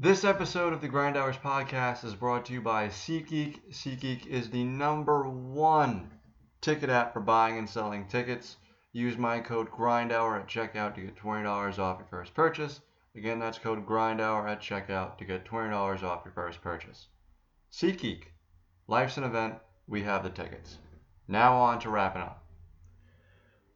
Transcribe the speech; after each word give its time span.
This 0.00 0.22
episode 0.22 0.72
of 0.72 0.80
the 0.80 0.86
Grind 0.86 1.16
Hours 1.16 1.38
podcast 1.38 2.04
is 2.04 2.14
brought 2.14 2.46
to 2.46 2.52
you 2.52 2.60
by 2.60 2.86
SeatGeek. 2.86 3.72
SeatGeek 3.72 4.28
is 4.28 4.48
the 4.48 4.62
number 4.62 5.28
one 5.28 6.08
ticket 6.60 6.88
app 6.88 7.12
for 7.12 7.18
buying 7.18 7.58
and 7.58 7.68
selling 7.68 8.06
tickets. 8.06 8.58
Use 8.92 9.18
my 9.18 9.40
code 9.40 9.72
GRINDHOUR 9.72 10.38
at 10.38 10.46
checkout 10.46 10.94
to 10.94 11.00
get 11.00 11.16
$20 11.16 11.80
off 11.80 11.98
your 11.98 12.06
first 12.08 12.32
purchase. 12.32 12.80
Again, 13.16 13.40
that's 13.40 13.58
code 13.58 13.84
GRINDHOUR 13.84 14.46
at 14.46 14.60
checkout 14.60 15.18
to 15.18 15.24
get 15.24 15.44
$20 15.44 16.04
off 16.04 16.24
your 16.24 16.32
first 16.32 16.62
purchase. 16.62 17.08
SeatGeek. 17.72 18.22
Life's 18.86 19.16
an 19.16 19.24
event. 19.24 19.56
We 19.88 20.04
have 20.04 20.22
the 20.22 20.30
tickets. 20.30 20.78
Now 21.26 21.56
on 21.56 21.80
to 21.80 21.90
wrapping 21.90 22.22
up. 22.22 22.44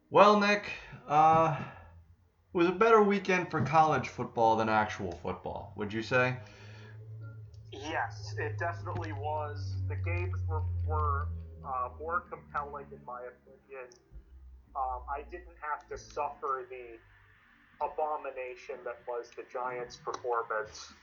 Well, 0.09 0.39
Nick, 0.39 0.71
uh, 1.05 1.57
it 2.53 2.57
was 2.57 2.67
a 2.67 2.71
better 2.71 3.01
weekend 3.01 3.49
for 3.49 3.61
college 3.61 4.09
football 4.09 4.55
than 4.55 4.69
actual 4.69 5.11
football, 5.11 5.73
would 5.75 5.91
you 5.91 6.03
say? 6.03 6.37
Yes, 7.71 8.35
it 8.37 8.59
definitely 8.59 9.11
was. 9.11 9.75
The 9.89 9.95
games 9.95 10.37
were, 10.47 10.61
were 10.85 11.27
uh, 11.65 11.89
more 11.97 12.21
compelling, 12.29 12.85
in 12.91 13.03
my 13.05 13.21
opinion. 13.21 13.89
Um, 14.75 15.01
I 15.09 15.23
didn't 15.31 15.57
have 15.61 15.87
to 15.89 15.97
suffer 15.97 16.65
the 16.69 16.97
abomination 17.81 18.75
that 18.85 18.97
was 19.07 19.31
the 19.35 19.43
Giants' 19.51 19.97
performance. 19.97 20.93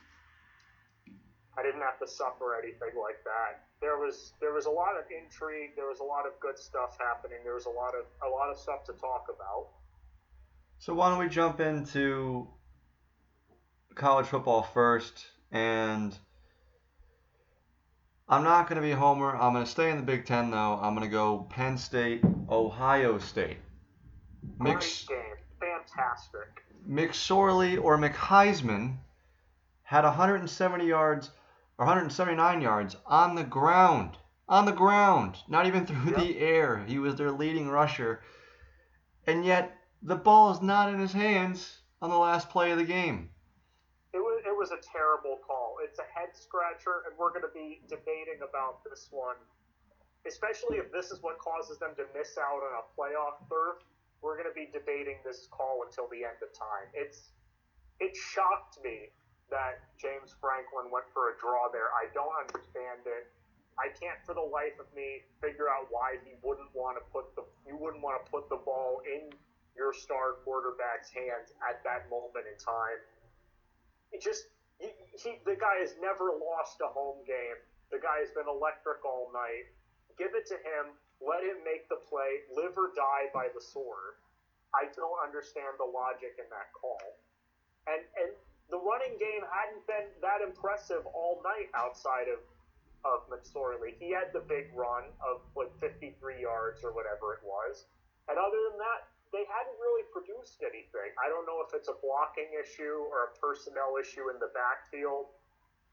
I 1.57 1.63
didn't 1.63 1.81
have 1.81 1.99
to 1.99 2.07
suffer 2.07 2.55
anything 2.55 2.95
like 2.95 3.19
that. 3.25 3.59
There 3.81 3.97
was 3.97 4.31
there 4.39 4.53
was 4.53 4.67
a 4.67 4.71
lot 4.71 4.95
of 4.95 5.03
intrigue. 5.11 5.75
There 5.75 5.87
was 5.87 5.99
a 5.99 6.07
lot 6.07 6.25
of 6.25 6.31
good 6.39 6.57
stuff 6.57 6.95
happening. 6.95 7.39
There 7.43 7.55
was 7.55 7.65
a 7.65 7.75
lot 7.75 7.91
of 7.91 8.07
a 8.23 8.29
lot 8.31 8.49
of 8.49 8.57
stuff 8.57 8.85
to 8.85 8.93
talk 8.93 9.27
about. 9.27 9.67
So 10.81 10.95
why 10.95 11.09
don't 11.09 11.19
we 11.19 11.29
jump 11.29 11.59
into 11.59 12.47
college 13.93 14.25
football 14.25 14.63
first? 14.63 15.27
And 15.51 16.17
I'm 18.27 18.43
not 18.43 18.67
going 18.67 18.81
to 18.81 18.87
be 18.87 18.91
homer. 18.91 19.35
I'm 19.35 19.53
going 19.53 19.63
to 19.63 19.69
stay 19.69 19.91
in 19.91 19.97
the 19.97 20.03
Big 20.03 20.25
Ten 20.25 20.49
though. 20.49 20.79
I'm 20.81 20.95
going 20.95 21.07
to 21.07 21.11
go 21.11 21.45
Penn 21.51 21.77
State, 21.77 22.23
Ohio 22.49 23.19
State. 23.19 23.57
Great 24.57 25.05
game, 25.07 25.17
fantastic. 25.59 26.63
McSorley 26.89 27.79
or 27.79 27.99
McHeisman 27.99 28.97
had 29.83 30.03
170 30.03 30.83
yards 30.83 31.29
or 31.77 31.85
179 31.85 32.59
yards 32.59 32.95
on 33.05 33.35
the 33.35 33.43
ground. 33.43 34.17
On 34.49 34.65
the 34.65 34.71
ground, 34.71 35.37
not 35.47 35.67
even 35.67 35.85
through 35.85 36.13
Yep. 36.13 36.17
the 36.17 36.39
air. 36.39 36.83
He 36.87 36.97
was 36.97 37.17
their 37.17 37.31
leading 37.31 37.69
rusher. 37.69 38.23
And 39.27 39.45
yet 39.45 39.77
the 40.01 40.15
ball 40.15 40.51
is 40.51 40.61
not 40.61 40.89
in 40.89 40.99
his 40.99 41.13
hands 41.13 41.79
on 42.01 42.09
the 42.09 42.17
last 42.17 42.49
play 42.49 42.71
of 42.71 42.77
the 42.77 42.83
game. 42.83 43.29
It 44.13 44.19
was 44.19 44.41
it 44.45 44.55
was 44.55 44.71
a 44.71 44.81
terrible 44.81 45.39
call. 45.45 45.77
It's 45.83 45.99
a 45.99 46.09
head 46.11 46.33
scratcher, 46.33 47.05
and 47.07 47.17
we're 47.17 47.29
going 47.29 47.47
to 47.47 47.53
be 47.53 47.81
debating 47.87 48.41
about 48.43 48.83
this 48.83 49.07
one, 49.11 49.37
especially 50.27 50.77
if 50.77 50.91
this 50.91 51.11
is 51.11 51.21
what 51.21 51.39
causes 51.39 51.77
them 51.79 51.95
to 51.95 52.03
miss 52.17 52.35
out 52.37 52.59
on 52.59 52.73
a 52.81 52.83
playoff 52.97 53.39
berth. 53.47 53.85
We're 54.21 54.37
going 54.37 54.49
to 54.49 54.57
be 54.57 54.69
debating 54.69 55.17
this 55.25 55.47
call 55.49 55.81
until 55.87 56.05
the 56.11 56.25
end 56.27 56.37
of 56.43 56.51
time. 56.53 56.89
It's 56.93 57.31
it 58.01 58.17
shocked 58.17 58.81
me 58.83 59.13
that 59.53 59.85
James 60.01 60.33
Franklin 60.41 60.89
went 60.89 61.05
for 61.13 61.29
a 61.31 61.33
draw 61.37 61.69
there. 61.69 61.93
I 61.93 62.09
don't 62.11 62.33
understand 62.35 63.05
it. 63.05 63.29
I 63.79 63.93
can't 63.95 64.19
for 64.25 64.33
the 64.33 64.43
life 64.43 64.75
of 64.81 64.89
me 64.91 65.23
figure 65.39 65.69
out 65.69 65.87
why 65.89 66.19
he 66.25 66.35
wouldn't 66.43 66.69
want 66.73 66.97
to 66.99 67.03
put 67.13 67.31
the 67.37 67.45
you 67.63 67.77
wouldn't 67.77 68.03
want 68.03 68.19
to 68.19 68.25
put 68.27 68.49
the 68.49 68.59
ball 68.59 68.99
in 69.07 69.31
your 69.75 69.93
star 69.93 70.41
quarterback's 70.43 71.09
hands 71.11 71.55
at 71.63 71.83
that 71.83 72.09
moment 72.09 72.45
in 72.47 72.57
time. 72.59 72.99
It 74.11 74.21
just 74.21 74.51
he, 74.79 74.91
he 75.15 75.39
the 75.45 75.55
guy 75.55 75.79
has 75.79 75.95
never 76.01 76.35
lost 76.35 76.81
a 76.83 76.89
home 76.89 77.23
game. 77.23 77.59
The 77.91 77.99
guy 77.99 78.19
has 78.23 78.31
been 78.31 78.47
electric 78.47 79.03
all 79.03 79.31
night. 79.31 79.71
Give 80.17 80.31
it 80.35 80.47
to 80.51 80.57
him. 80.59 80.95
Let 81.21 81.43
him 81.43 81.61
make 81.63 81.87
the 81.87 82.01
play. 82.09 82.43
Live 82.51 82.75
or 82.75 82.91
die 82.95 83.31
by 83.31 83.47
the 83.53 83.61
sword. 83.61 84.19
I 84.71 84.87
don't 84.95 85.19
understand 85.19 85.75
the 85.77 85.87
logic 85.87 86.39
in 86.39 86.47
that 86.49 86.71
call. 86.75 87.19
And 87.87 88.01
and 88.17 88.31
the 88.71 88.79
running 88.79 89.19
game 89.19 89.43
hadn't 89.51 89.83
been 89.85 90.07
that 90.23 90.39
impressive 90.39 91.03
all 91.11 91.43
night 91.43 91.71
outside 91.75 92.31
of 92.31 92.39
of 93.03 93.25
McSorley. 93.29 93.97
He 93.97 94.13
had 94.13 94.29
the 94.33 94.45
big 94.45 94.69
run 94.73 95.09
of 95.21 95.41
like 95.57 95.73
53 95.81 96.15
yards 96.41 96.83
or 96.83 96.93
whatever 96.93 97.33
it 97.33 97.43
was. 97.43 97.85
And 98.29 98.37
other 98.37 98.61
than 98.69 98.77
that, 98.77 99.10
they 99.31 99.47
hadn't 99.47 99.79
really 99.79 100.03
produced 100.11 100.59
anything. 100.59 101.15
I 101.15 101.31
don't 101.31 101.47
know 101.47 101.63
if 101.63 101.71
it's 101.71 101.87
a 101.87 101.95
blocking 102.03 102.51
issue 102.51 103.07
or 103.07 103.31
a 103.31 103.39
personnel 103.39 103.95
issue 103.95 104.27
in 104.27 104.37
the 104.43 104.51
backfield. 104.51 105.31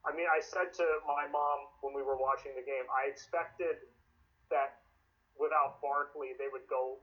I 0.03 0.11
mean, 0.15 0.27
I 0.27 0.43
said 0.43 0.75
to 0.83 0.87
my 1.07 1.31
mom 1.31 1.71
when 1.83 1.95
we 1.95 2.03
were 2.03 2.19
watching 2.19 2.55
the 2.59 2.67
game, 2.67 2.87
I 2.91 3.07
expected 3.07 3.79
that 4.51 4.83
without 5.39 5.79
Barkley, 5.79 6.35
they 6.35 6.51
would 6.51 6.67
go, 6.67 6.99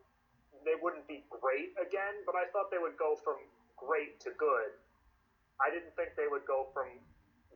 they 0.67 0.75
wouldn't 0.75 1.07
be 1.07 1.23
great 1.31 1.71
again, 1.79 2.23
but 2.27 2.35
I 2.35 2.51
thought 2.51 2.67
they 2.67 2.83
would 2.83 2.99
go 2.99 3.15
from 3.15 3.39
great 3.79 4.19
to 4.27 4.35
good. 4.35 4.75
I 5.63 5.71
didn't 5.71 5.95
think 5.95 6.19
they 6.19 6.27
would 6.27 6.43
go 6.43 6.67
from 6.75 6.91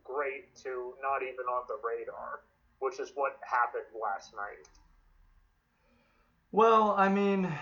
great 0.04 0.56
to 0.64 0.96
not 1.04 1.20
even 1.20 1.44
on 1.52 1.68
the 1.68 1.76
radar, 1.84 2.40
which 2.80 2.96
is 2.96 3.12
what 3.12 3.36
happened 3.44 3.92
last 3.92 4.32
night. 4.32 4.64
Well, 6.52 6.96
I 6.96 7.08
mean, 7.08 7.52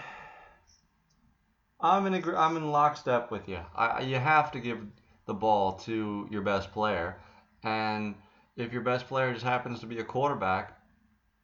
I'm 1.81 2.07
in 2.07 2.37
I'm 2.37 2.57
in 2.57 2.73
lockstep 2.73 3.31
with 3.31 3.49
you. 3.49 3.61
I, 3.75 4.03
you 4.03 4.17
have 4.17 4.51
to 4.53 4.61
give 4.61 4.81
the 5.27 5.35
ball 5.35 5.75
to 5.81 6.27
your 6.31 6.43
best 6.43 6.73
player, 6.73 7.21
and 7.63 8.17
if 8.57 8.73
your 8.73 8.83
best 8.83 9.07
player 9.07 9.33
just 9.33 9.45
happens 9.45 9.81
to 9.81 9.87
be 9.87 10.01
a 10.01 10.05
quarterback, 10.05 10.77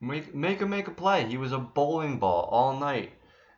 make 0.01 0.35
make 0.35 0.61
him 0.61 0.71
make 0.71 0.89
a 0.89 0.93
play. 0.93 1.25
He 1.27 1.37
was 1.37 1.53
a 1.53 1.59
bowling 1.59 2.19
ball 2.19 2.49
all 2.51 2.79
night, 2.79 3.13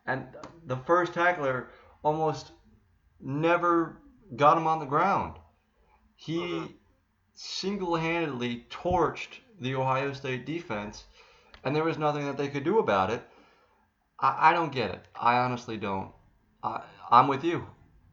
and 0.06 0.26
the 0.66 0.76
first 0.76 1.14
tackler 1.14 1.70
almost 2.02 2.52
never 3.20 3.96
got 4.34 4.58
him 4.58 4.66
on 4.66 4.78
the 4.78 4.84
ground. 4.84 5.38
He 6.16 6.76
single-handedly 7.34 8.66
torched 8.70 9.40
the 9.60 9.74
Ohio 9.74 10.12
State 10.12 10.44
defense, 10.44 11.04
and 11.64 11.74
there 11.74 11.84
was 11.84 11.98
nothing 11.98 12.26
that 12.26 12.36
they 12.36 12.48
could 12.48 12.64
do 12.64 12.78
about 12.78 13.10
it. 13.10 13.22
I, 14.20 14.50
I 14.50 14.52
don't 14.52 14.72
get 14.72 14.90
it. 14.90 15.04
I 15.14 15.38
honestly 15.38 15.76
don't. 15.76 16.10
I, 16.66 16.82
I'm 17.10 17.28
with 17.28 17.44
you. 17.44 17.66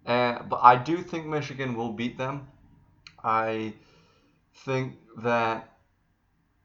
Uh, 0.06 0.44
but 0.44 0.60
I 0.62 0.76
do 0.76 0.98
think 1.02 1.26
Michigan 1.26 1.76
will 1.76 1.94
beat 1.94 2.18
them. 2.18 2.48
I 3.24 3.74
think 4.66 4.96
that 5.24 5.78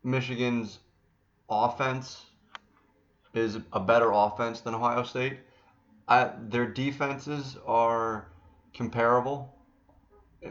Michigan's 0.03 0.79
offense 1.49 2.25
is 3.35 3.59
a 3.73 3.81
better 3.81 4.11
offense 4.13 4.61
than 4.61 4.75
Ohio 4.75 5.05
State. 5.05 5.39
I, 6.09 6.31
their 6.49 6.67
defenses 6.67 7.57
are 7.67 8.29
comparable 8.75 9.55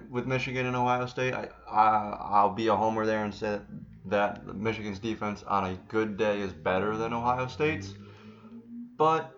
with 0.09 0.25
Michigan 0.25 0.65
and 0.65 0.75
Ohio 0.75 1.05
State. 1.05 1.33
I, 1.33 1.49
I 1.69 2.17
I'll 2.19 2.53
be 2.53 2.67
a 2.67 2.75
homer 2.75 3.05
there 3.05 3.23
and 3.23 3.33
say 3.33 3.59
that 4.05 4.55
Michigan's 4.55 4.99
defense 4.99 5.43
on 5.47 5.65
a 5.65 5.73
good 5.87 6.17
day 6.17 6.39
is 6.39 6.53
better 6.53 6.95
than 6.95 7.13
Ohio 7.13 7.47
State's. 7.47 7.93
But 8.97 9.36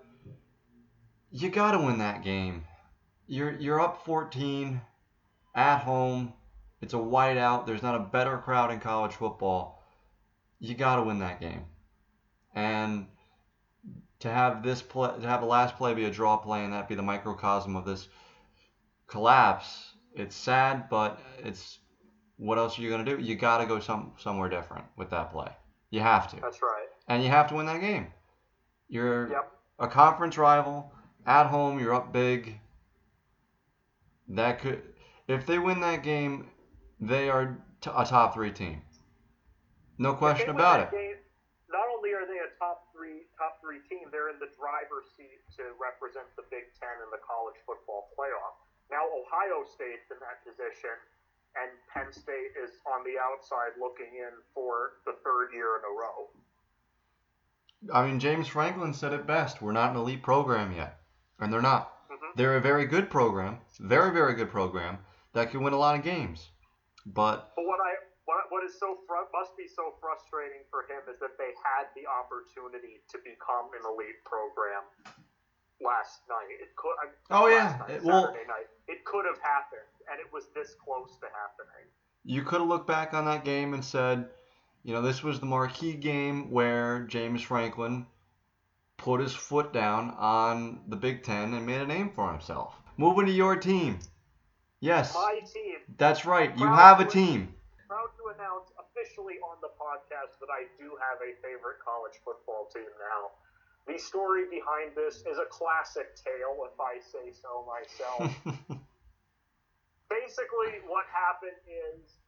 you 1.31 1.49
got 1.49 1.71
to 1.71 1.79
win 1.79 1.97
that 1.99 2.23
game. 2.23 2.63
You're 3.27 3.51
you're 3.51 3.79
up 3.79 4.03
14 4.05 4.81
at 5.55 5.79
home. 5.79 6.33
It's 6.81 6.93
a 6.93 6.97
whiteout. 6.97 7.65
There's 7.65 7.83
not 7.83 7.95
a 7.95 7.99
better 7.99 8.37
crowd 8.37 8.71
in 8.71 8.79
college 8.79 9.13
football. 9.13 9.83
You 10.59 10.73
got 10.75 10.95
to 10.95 11.03
win 11.03 11.19
that 11.19 11.39
game. 11.39 11.65
And 12.55 13.07
to 14.19 14.29
have 14.29 14.63
this 14.63 14.81
play, 14.81 15.11
to 15.19 15.27
have 15.27 15.41
the 15.41 15.47
last 15.47 15.77
play 15.77 15.93
be 15.93 16.05
a 16.05 16.11
draw 16.11 16.37
play 16.37 16.63
and 16.63 16.73
that 16.73 16.87
be 16.87 16.95
the 16.95 17.01
microcosm 17.03 17.75
of 17.75 17.85
this 17.85 18.07
collapse, 19.07 19.93
it's 20.15 20.35
sad, 20.35 20.89
but 20.89 21.19
it's 21.43 21.79
what 22.37 22.57
else 22.57 22.77
are 22.77 22.81
you 22.81 22.89
gonna 22.89 23.03
do? 23.03 23.17
You 23.17 23.35
got 23.35 23.57
to 23.57 23.65
go 23.65 23.79
some 23.79 24.13
somewhere 24.17 24.49
different 24.49 24.85
with 24.97 25.09
that 25.11 25.29
play. 25.29 25.49
You 25.91 26.01
have 26.01 26.27
to 26.29 26.37
That's 26.37 26.61
right. 26.61 26.87
and 27.07 27.23
you 27.23 27.29
have 27.29 27.47
to 27.47 27.55
win 27.55 27.65
that 27.67 27.81
game. 27.81 28.07
You're 28.87 29.29
Yep. 29.29 29.45
a 29.79 29.87
conference 29.87 30.37
rival 30.37 30.91
at 31.29 31.45
home. 31.47 31.79
You're 31.79 31.93
up 31.93 32.11
big. 32.11 32.59
That 34.27 34.59
could, 34.59 34.81
if 35.27 35.45
they 35.45 35.57
win 35.57 35.79
that 35.81 36.03
game, 36.03 36.49
they 36.99 37.29
are 37.29 37.57
t- 37.81 37.91
a 37.95 38.03
top 38.05 38.33
three 38.33 38.51
team. 38.51 38.81
No 39.97 40.13
question 40.13 40.49
If 40.49 40.57
they 40.57 40.57
win 40.57 40.61
about 40.61 40.79
it. 40.81 40.91
game, 40.91 41.17
not 41.69 41.85
only 41.95 42.13
are 42.13 42.25
they 42.25 42.37
a 42.41 42.49
top 42.57 42.81
three 42.93 43.25
top 43.37 43.57
three 43.61 43.79
team, 43.89 44.09
they're 44.11 44.29
in 44.29 44.37
the 44.39 44.49
driver's 44.57 45.09
seat 45.17 45.41
to 45.57 45.63
represent 45.81 46.25
the 46.35 46.43
Big 46.49 46.65
Ten 46.77 46.97
in 47.05 47.09
the 47.13 47.21
college 47.25 47.57
football 47.65 48.09
playoff. 48.17 48.57
Now 48.91 49.05
Ohio 49.05 49.65
State's 49.65 50.09
in 50.09 50.17
that 50.21 50.41
position, 50.45 50.97
and 51.57 51.69
Penn 51.93 52.13
State 52.13 52.53
is 52.57 52.77
on 52.85 53.01
the 53.05 53.17
outside 53.21 53.77
looking 53.81 54.13
in 54.17 54.33
for 54.53 54.97
the 55.05 55.13
third 55.25 55.53
year 55.53 55.77
in 55.77 55.83
a 55.85 55.93
row. 55.93 56.29
I 57.93 58.05
mean, 58.05 58.19
James 58.19 58.47
Franklin 58.47 58.93
said 58.93 59.13
it 59.13 59.25
best. 59.25 59.61
We're 59.61 59.71
not 59.73 59.91
an 59.91 59.97
elite 59.97 60.21
program 60.21 60.71
yet, 60.75 60.98
and 61.39 61.51
they're 61.53 61.61
not. 61.61 62.07
Mhm. 62.09 62.35
They're 62.35 62.57
a 62.57 62.61
very 62.61 62.85
good 62.85 63.09
program, 63.09 63.59
very 63.79 64.11
very 64.11 64.33
good 64.33 64.49
program 64.49 64.99
that 65.33 65.51
can 65.51 65.61
win 65.63 65.73
a 65.73 65.77
lot 65.77 65.95
of 65.95 66.03
games. 66.03 66.49
But 67.05 67.51
But 67.55 67.65
what 67.65 67.79
I 67.79 67.93
what, 68.25 68.45
what 68.49 68.63
is 68.63 68.77
so 68.79 68.99
fr- 69.07 69.25
must 69.33 69.57
be 69.57 69.67
so 69.67 69.95
frustrating 69.99 70.61
for 70.69 70.83
him 70.83 71.01
is 71.11 71.19
that 71.19 71.35
they 71.39 71.51
had 71.65 71.87
the 71.95 72.05
opportunity 72.05 73.01
to 73.09 73.17
become 73.25 73.73
an 73.73 73.81
elite 73.91 74.23
program 74.23 74.83
last 75.81 76.21
night. 76.29 76.57
It 76.61 76.75
could. 76.75 76.93
I- 77.01 77.33
Oh, 77.41 77.47
yeah. 77.47 77.77
night, 77.79 77.89
It- 77.89 78.03
well- 78.03 78.25
Saturday 78.27 78.45
night. 78.47 78.67
It 78.87 79.03
could 79.05 79.25
have 79.25 79.39
happened, 79.39 79.81
and 80.11 80.19
it 80.19 80.31
was 80.31 80.49
this 80.53 80.75
close 80.75 81.17
to 81.19 81.27
happening. 81.27 81.89
you 82.23 82.43
could 82.43 82.59
have 82.59 82.67
looked 82.67 82.85
back 82.85 83.13
on 83.13 83.25
that 83.25 83.43
game 83.45 83.73
and 83.73 83.83
said, 83.83 84.29
you 84.83 84.93
know, 84.93 85.01
this 85.01 85.23
was 85.23 85.39
the 85.39 85.45
marquee 85.45 85.93
game 85.95 86.51
where 86.51 86.99
James 87.03 87.41
Franklin 87.41 88.05
put 88.99 89.19
his 89.21 89.33
foot 89.33 89.73
down 89.73 90.11
on 90.17 90.81
the 90.87 90.95
Big 90.95 91.23
Ten 91.23 91.53
and 91.53 91.65
made 91.65 91.81
a 91.81 91.87
name 91.87 92.11
for 92.13 92.31
himself. 92.31 92.75
Moving 92.97 93.25
to 93.25 93.31
your 93.31 93.55
team. 93.55 93.99
Yes, 94.81 95.13
My 95.13 95.39
team 95.39 95.75
that's 95.97 96.25
right. 96.25 96.51
You 96.57 96.65
Proud 96.65 96.75
have 96.75 96.99
a 97.01 97.05
to- 97.05 97.09
team. 97.11 97.53
proud 97.87 98.11
to 98.15 98.31
announce 98.35 98.71
officially 98.79 99.35
on 99.43 99.57
the 99.61 99.67
podcast 99.75 100.39
that 100.39 100.47
I 100.53 100.67
do 100.77 100.95
have 101.03 101.19
a 101.19 101.35
favorite 101.41 101.79
college 101.83 102.15
football 102.23 102.69
team 102.73 102.87
now. 102.99 103.31
The 103.91 103.97
story 103.99 104.45
behind 104.51 104.95
this 104.95 105.23
is 105.25 105.37
a 105.39 105.45
classic 105.49 106.15
tale, 106.15 106.63
if 106.69 106.79
I 106.79 106.99
say 107.01 107.31
so 107.33 107.65
myself. 107.67 108.29
basically 110.09 110.81
what 110.87 111.05
happened 111.13 111.57
is 111.67 112.18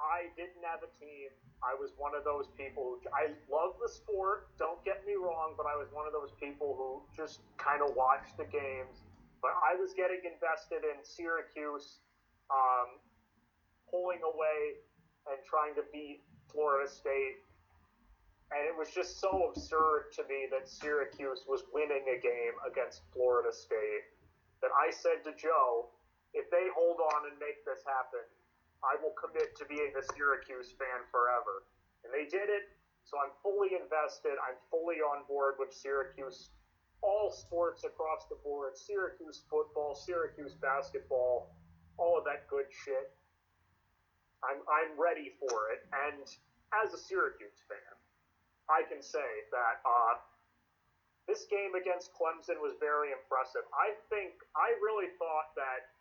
I 0.00 0.32
didn't 0.32 0.64
have 0.64 0.80
a 0.80 0.90
team. 0.96 1.28
I 1.60 1.76
was 1.76 1.92
one 2.00 2.16
of 2.16 2.24
those 2.24 2.48
people. 2.56 2.96
Who, 2.96 3.04
I 3.12 3.36
love 3.52 3.76
the 3.76 3.88
sport. 3.88 4.48
Don't 4.56 4.80
get 4.84 5.04
me 5.04 5.14
wrong, 5.20 5.52
but 5.60 5.68
I 5.68 5.76
was 5.76 5.92
one 5.92 6.08
of 6.08 6.16
those 6.16 6.32
people 6.40 6.72
who 6.72 7.04
just 7.12 7.44
kind 7.60 7.84
of 7.84 7.92
watched 7.92 8.40
the 8.40 8.48
games. 8.48 9.04
But 9.44 9.52
I 9.60 9.76
was 9.76 9.92
getting 9.92 10.20
invested 10.24 10.84
in 10.84 11.00
Syracuse, 11.04 12.00
um, 12.48 13.00
pulling 13.88 14.20
away 14.24 14.80
and 15.28 15.36
trying 15.44 15.76
to 15.76 15.84
beat 15.92 16.24
Florida 16.48 16.88
State. 16.88 17.44
And 18.50 18.66
it 18.66 18.74
was 18.74 18.90
just 18.90 19.20
so 19.20 19.52
absurd 19.52 20.10
to 20.16 20.26
me 20.26 20.48
that 20.50 20.66
Syracuse 20.66 21.44
was 21.46 21.62
winning 21.70 22.02
a 22.08 22.18
game 22.18 22.56
against 22.66 23.06
Florida 23.12 23.52
State 23.52 24.10
that 24.60 24.72
I 24.74 24.90
said 24.90 25.22
to 25.24 25.32
Joe, 25.36 25.92
if 26.34 26.50
they 26.50 26.66
hold 26.74 26.98
on 26.98 27.30
and 27.30 27.36
make 27.38 27.62
this 27.64 27.82
happen, 27.86 28.26
I 28.80 28.96
will 29.00 29.12
commit 29.16 29.52
to 29.60 29.64
being 29.68 29.92
a 29.92 30.02
Syracuse 30.16 30.72
fan 30.80 31.04
forever. 31.12 31.68
And 32.04 32.10
they 32.12 32.24
did 32.24 32.48
it, 32.48 32.64
so 33.04 33.20
I'm 33.20 33.32
fully 33.44 33.76
invested. 33.76 34.40
I'm 34.40 34.56
fully 34.72 35.04
on 35.04 35.28
board 35.28 35.60
with 35.60 35.72
Syracuse, 35.72 36.50
all 37.04 37.28
sports 37.28 37.84
across 37.84 38.24
the 38.32 38.40
board 38.40 38.76
Syracuse 38.76 39.44
football, 39.48 39.92
Syracuse 39.92 40.56
basketball, 40.56 41.52
all 42.00 42.16
of 42.16 42.24
that 42.24 42.48
good 42.48 42.68
shit. 42.72 43.12
I'm, 44.40 44.64
I'm 44.64 44.96
ready 44.96 45.36
for 45.36 45.68
it. 45.76 45.84
And 45.92 46.24
as 46.72 46.96
a 46.96 47.00
Syracuse 47.00 47.60
fan, 47.68 47.94
I 48.72 48.88
can 48.88 49.04
say 49.04 49.28
that 49.52 49.84
uh, 49.84 50.16
this 51.28 51.44
game 51.52 51.76
against 51.76 52.16
Clemson 52.16 52.56
was 52.64 52.80
very 52.80 53.12
impressive. 53.12 53.66
I 53.76 53.92
think, 54.08 54.40
I 54.56 54.72
really 54.80 55.12
thought 55.20 55.52
that 55.60 55.99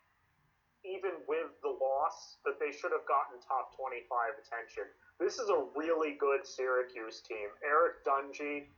even 0.84 1.20
with 1.28 1.52
the 1.62 1.70
loss, 1.70 2.40
that 2.46 2.60
they 2.60 2.72
should 2.72 2.92
have 2.96 3.04
gotten 3.06 3.40
top 3.44 3.76
25 3.76 4.08
attention. 4.40 4.88
This 5.20 5.36
is 5.38 5.52
a 5.52 5.68
really 5.76 6.16
good 6.16 6.48
Syracuse 6.48 7.20
team. 7.20 7.52
Eric 7.60 8.06
Dungey 8.08 8.72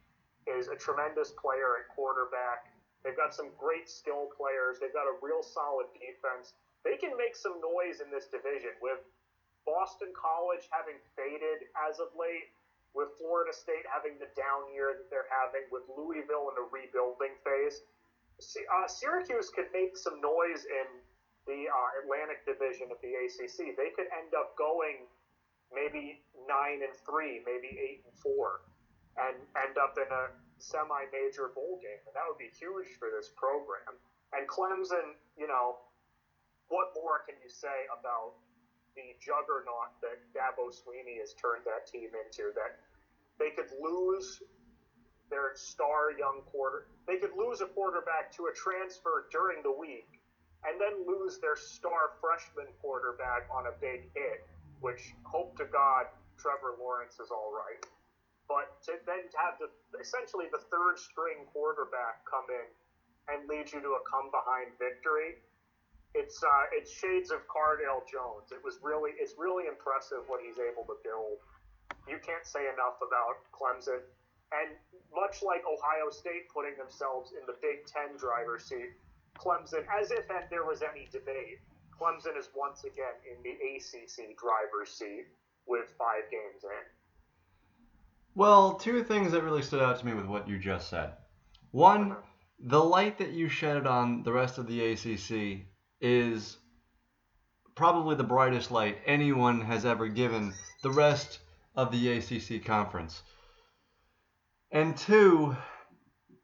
is 0.50 0.68
a 0.68 0.77
tremendous 0.77 1.31
player 1.38 1.77
at 1.77 1.86
quarterback. 1.94 2.74
They've 3.06 3.18
got 3.18 3.33
some 3.33 3.50
great 3.57 3.89
skill 3.89 4.30
players. 4.33 4.77
They've 4.81 4.94
got 4.94 5.06
a 5.06 5.18
real 5.21 5.42
solid 5.42 5.89
defense. 5.94 6.53
They 6.81 6.98
can 6.98 7.13
make 7.18 7.38
some 7.38 7.62
noise 7.62 8.01
in 8.01 8.09
this 8.09 8.25
division 8.30 8.74
with 8.81 9.01
Boston 9.65 10.09
College 10.18 10.65
having 10.74 10.97
faded 11.13 11.69
as 11.77 12.01
of 12.01 12.09
late, 12.18 12.50
with 12.97 13.13
Florida 13.21 13.54
State 13.54 13.86
having 13.88 14.18
the 14.18 14.27
down 14.33 14.68
year 14.74 14.97
that 14.97 15.07
they're 15.13 15.30
having, 15.30 15.63
with 15.69 15.86
Louisville 15.94 16.50
in 16.51 16.57
a 16.57 16.65
rebuilding 16.74 17.38
phase. 17.45 17.86
Uh, 18.42 18.89
Syracuse 18.89 19.54
could 19.54 19.69
make 19.69 19.95
some 19.95 20.18
noise 20.19 20.65
in 20.65 20.89
the 21.47 21.67
uh, 21.67 21.89
Atlantic 22.03 22.45
Division 22.45 22.93
of 22.93 22.99
the 23.01 23.13
ACC. 23.17 23.73
They 23.73 23.91
could 23.97 24.09
end 24.13 24.33
up 24.38 24.53
going 24.57 25.09
maybe 25.73 26.21
nine 26.45 26.83
and 26.83 26.93
three, 27.07 27.41
maybe 27.47 27.71
eight 27.79 28.03
and 28.05 28.13
four, 28.19 28.61
and 29.17 29.35
end 29.57 29.75
up 29.79 29.97
in 29.97 30.07
a 30.07 30.25
semi-major 30.61 31.51
bowl 31.57 31.81
game, 31.81 32.01
and 32.05 32.13
that 32.13 32.25
would 32.29 32.38
be 32.38 32.51
huge 32.53 32.93
for 33.01 33.09
this 33.09 33.33
program. 33.33 33.97
And 34.31 34.45
Clemson, 34.47 35.17
you 35.35 35.49
know, 35.49 35.81
what 36.69 36.93
more 36.95 37.25
can 37.25 37.35
you 37.41 37.49
say 37.49 37.89
about 37.91 38.37
the 38.95 39.17
juggernaut 39.19 39.97
that 40.05 40.21
Dabo 40.31 40.69
Swinney 40.71 41.19
has 41.19 41.33
turned 41.35 41.65
that 41.65 41.89
team 41.89 42.13
into? 42.13 42.53
That 42.53 42.79
they 43.41 43.51
could 43.51 43.73
lose 43.81 44.39
their 45.31 45.55
star 45.55 46.11
young 46.11 46.44
quarter, 46.45 46.87
they 47.07 47.17
could 47.17 47.31
lose 47.35 47.63
a 47.63 47.69
quarterback 47.71 48.35
to 48.35 48.51
a 48.51 48.53
transfer 48.53 49.31
during 49.31 49.63
the 49.63 49.71
week 49.71 50.20
and 50.67 50.77
then 50.77 51.05
lose 51.05 51.39
their 51.39 51.55
star 51.55 52.17
freshman 52.21 52.69
quarterback 52.81 53.49
on 53.49 53.65
a 53.65 53.75
big 53.81 54.13
hit, 54.13 54.45
which 54.79 55.13
hope 55.25 55.57
to 55.57 55.65
God 55.65 56.05
Trevor 56.37 56.77
Lawrence 56.77 57.17
is 57.21 57.29
all 57.29 57.53
right. 57.53 57.81
But 58.49 58.81
to 58.89 58.99
then 59.05 59.31
have 59.37 59.57
the 59.61 59.69
essentially 59.97 60.51
the 60.51 60.61
third 60.69 60.99
string 60.99 61.47
quarterback 61.53 62.25
come 62.27 62.45
in 62.51 62.67
and 63.31 63.47
lead 63.47 63.71
you 63.71 63.79
to 63.79 63.91
a 63.95 64.01
come 64.03 64.27
behind 64.33 64.75
victory, 64.75 65.39
it's 66.13 66.43
uh, 66.43 66.65
it's 66.75 66.91
shades 66.91 67.31
of 67.31 67.47
Cardale 67.47 68.03
Jones. 68.09 68.51
It 68.51 68.59
was 68.59 68.77
really 68.83 69.15
it's 69.15 69.39
really 69.39 69.71
impressive 69.71 70.27
what 70.27 70.43
he's 70.43 70.59
able 70.59 70.83
to 70.91 70.97
build. 70.99 71.39
You 72.09 72.19
can't 72.19 72.43
say 72.43 72.67
enough 72.67 72.99
about 72.99 73.47
Clemson. 73.55 74.03
And 74.51 74.75
much 75.15 75.39
like 75.39 75.63
Ohio 75.63 76.11
State 76.11 76.51
putting 76.51 76.75
themselves 76.75 77.31
in 77.31 77.47
the 77.47 77.55
Big 77.63 77.87
Ten 77.87 78.19
driver's 78.19 78.67
seat, 78.67 78.91
Clemson, 79.38 79.86
as 80.00 80.12
if 80.12 80.28
there 80.50 80.66
was 80.66 80.81
any 80.81 81.07
debate, 81.12 81.60
Clemson 82.00 82.38
is 82.38 82.50
once 82.56 82.83
again 82.83 83.13
in 83.30 83.42
the 83.44 83.51
ACC 83.51 84.38
driver's 84.38 84.89
seat 84.92 85.25
with 85.68 85.86
five 85.98 86.30
games 86.31 86.63
in. 86.63 86.86
Well, 88.33 88.75
two 88.75 89.04
things 89.04 89.31
that 89.31 89.44
really 89.44 89.62
stood 89.62 89.81
out 89.81 90.00
to 90.00 90.06
me 90.06 90.13
with 90.13 90.25
what 90.25 90.48
you 90.48 90.57
just 90.57 90.89
said. 90.89 91.13
One, 91.72 92.16
the 92.60 92.83
light 92.83 93.18
that 93.18 93.31
you 93.31 93.50
shedded 93.50 93.88
on 93.88 94.24
the 94.24 94.31
rest 94.31 94.57
of 94.57 94.68
the 94.68 94.92
ACC 94.92 95.66
is 96.00 96.57
probably 97.75 98.16
the 98.16 98.24
brightest 98.24 98.72
light 98.72 98.98
anyone 99.06 99.62
has 99.62 99.86
ever 99.86 100.07
given 100.07 100.54
the 100.81 100.92
rest 100.92 101.40
of 101.76 101.92
the 101.92 102.18
ACC 102.18 102.64
conference. 102.66 103.21
And 104.71 104.95
two, 104.95 105.56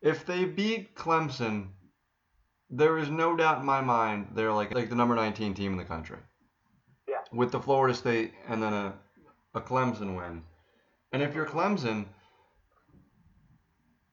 if 0.01 0.25
they 0.25 0.45
beat 0.45 0.95
Clemson, 0.95 1.69
there 2.69 2.97
is 2.97 3.09
no 3.09 3.35
doubt 3.35 3.59
in 3.59 3.65
my 3.65 3.81
mind 3.81 4.27
they're 4.33 4.51
like 4.51 4.73
like 4.73 4.89
the 4.89 4.95
number 4.95 5.15
19 5.15 5.53
team 5.53 5.71
in 5.71 5.77
the 5.77 5.85
country. 5.85 6.17
Yeah. 7.07 7.15
With 7.31 7.51
the 7.51 7.59
Florida 7.59 7.93
State 7.93 8.33
and 8.47 8.61
then 8.61 8.73
a, 8.73 8.93
a 9.53 9.61
Clemson 9.61 10.15
win. 10.15 10.43
And 11.13 11.21
if 11.21 11.33
you're 11.33 11.45
Clemson, 11.45 12.05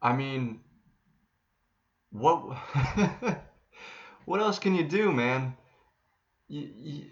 I 0.01 0.13
mean, 0.15 0.61
what 2.11 2.39
what 4.25 4.41
else 4.41 4.59
can 4.59 4.75
you 4.75 4.85
do, 4.85 5.13
man? 5.13 5.57
You, 6.47 6.71
you, 6.77 7.05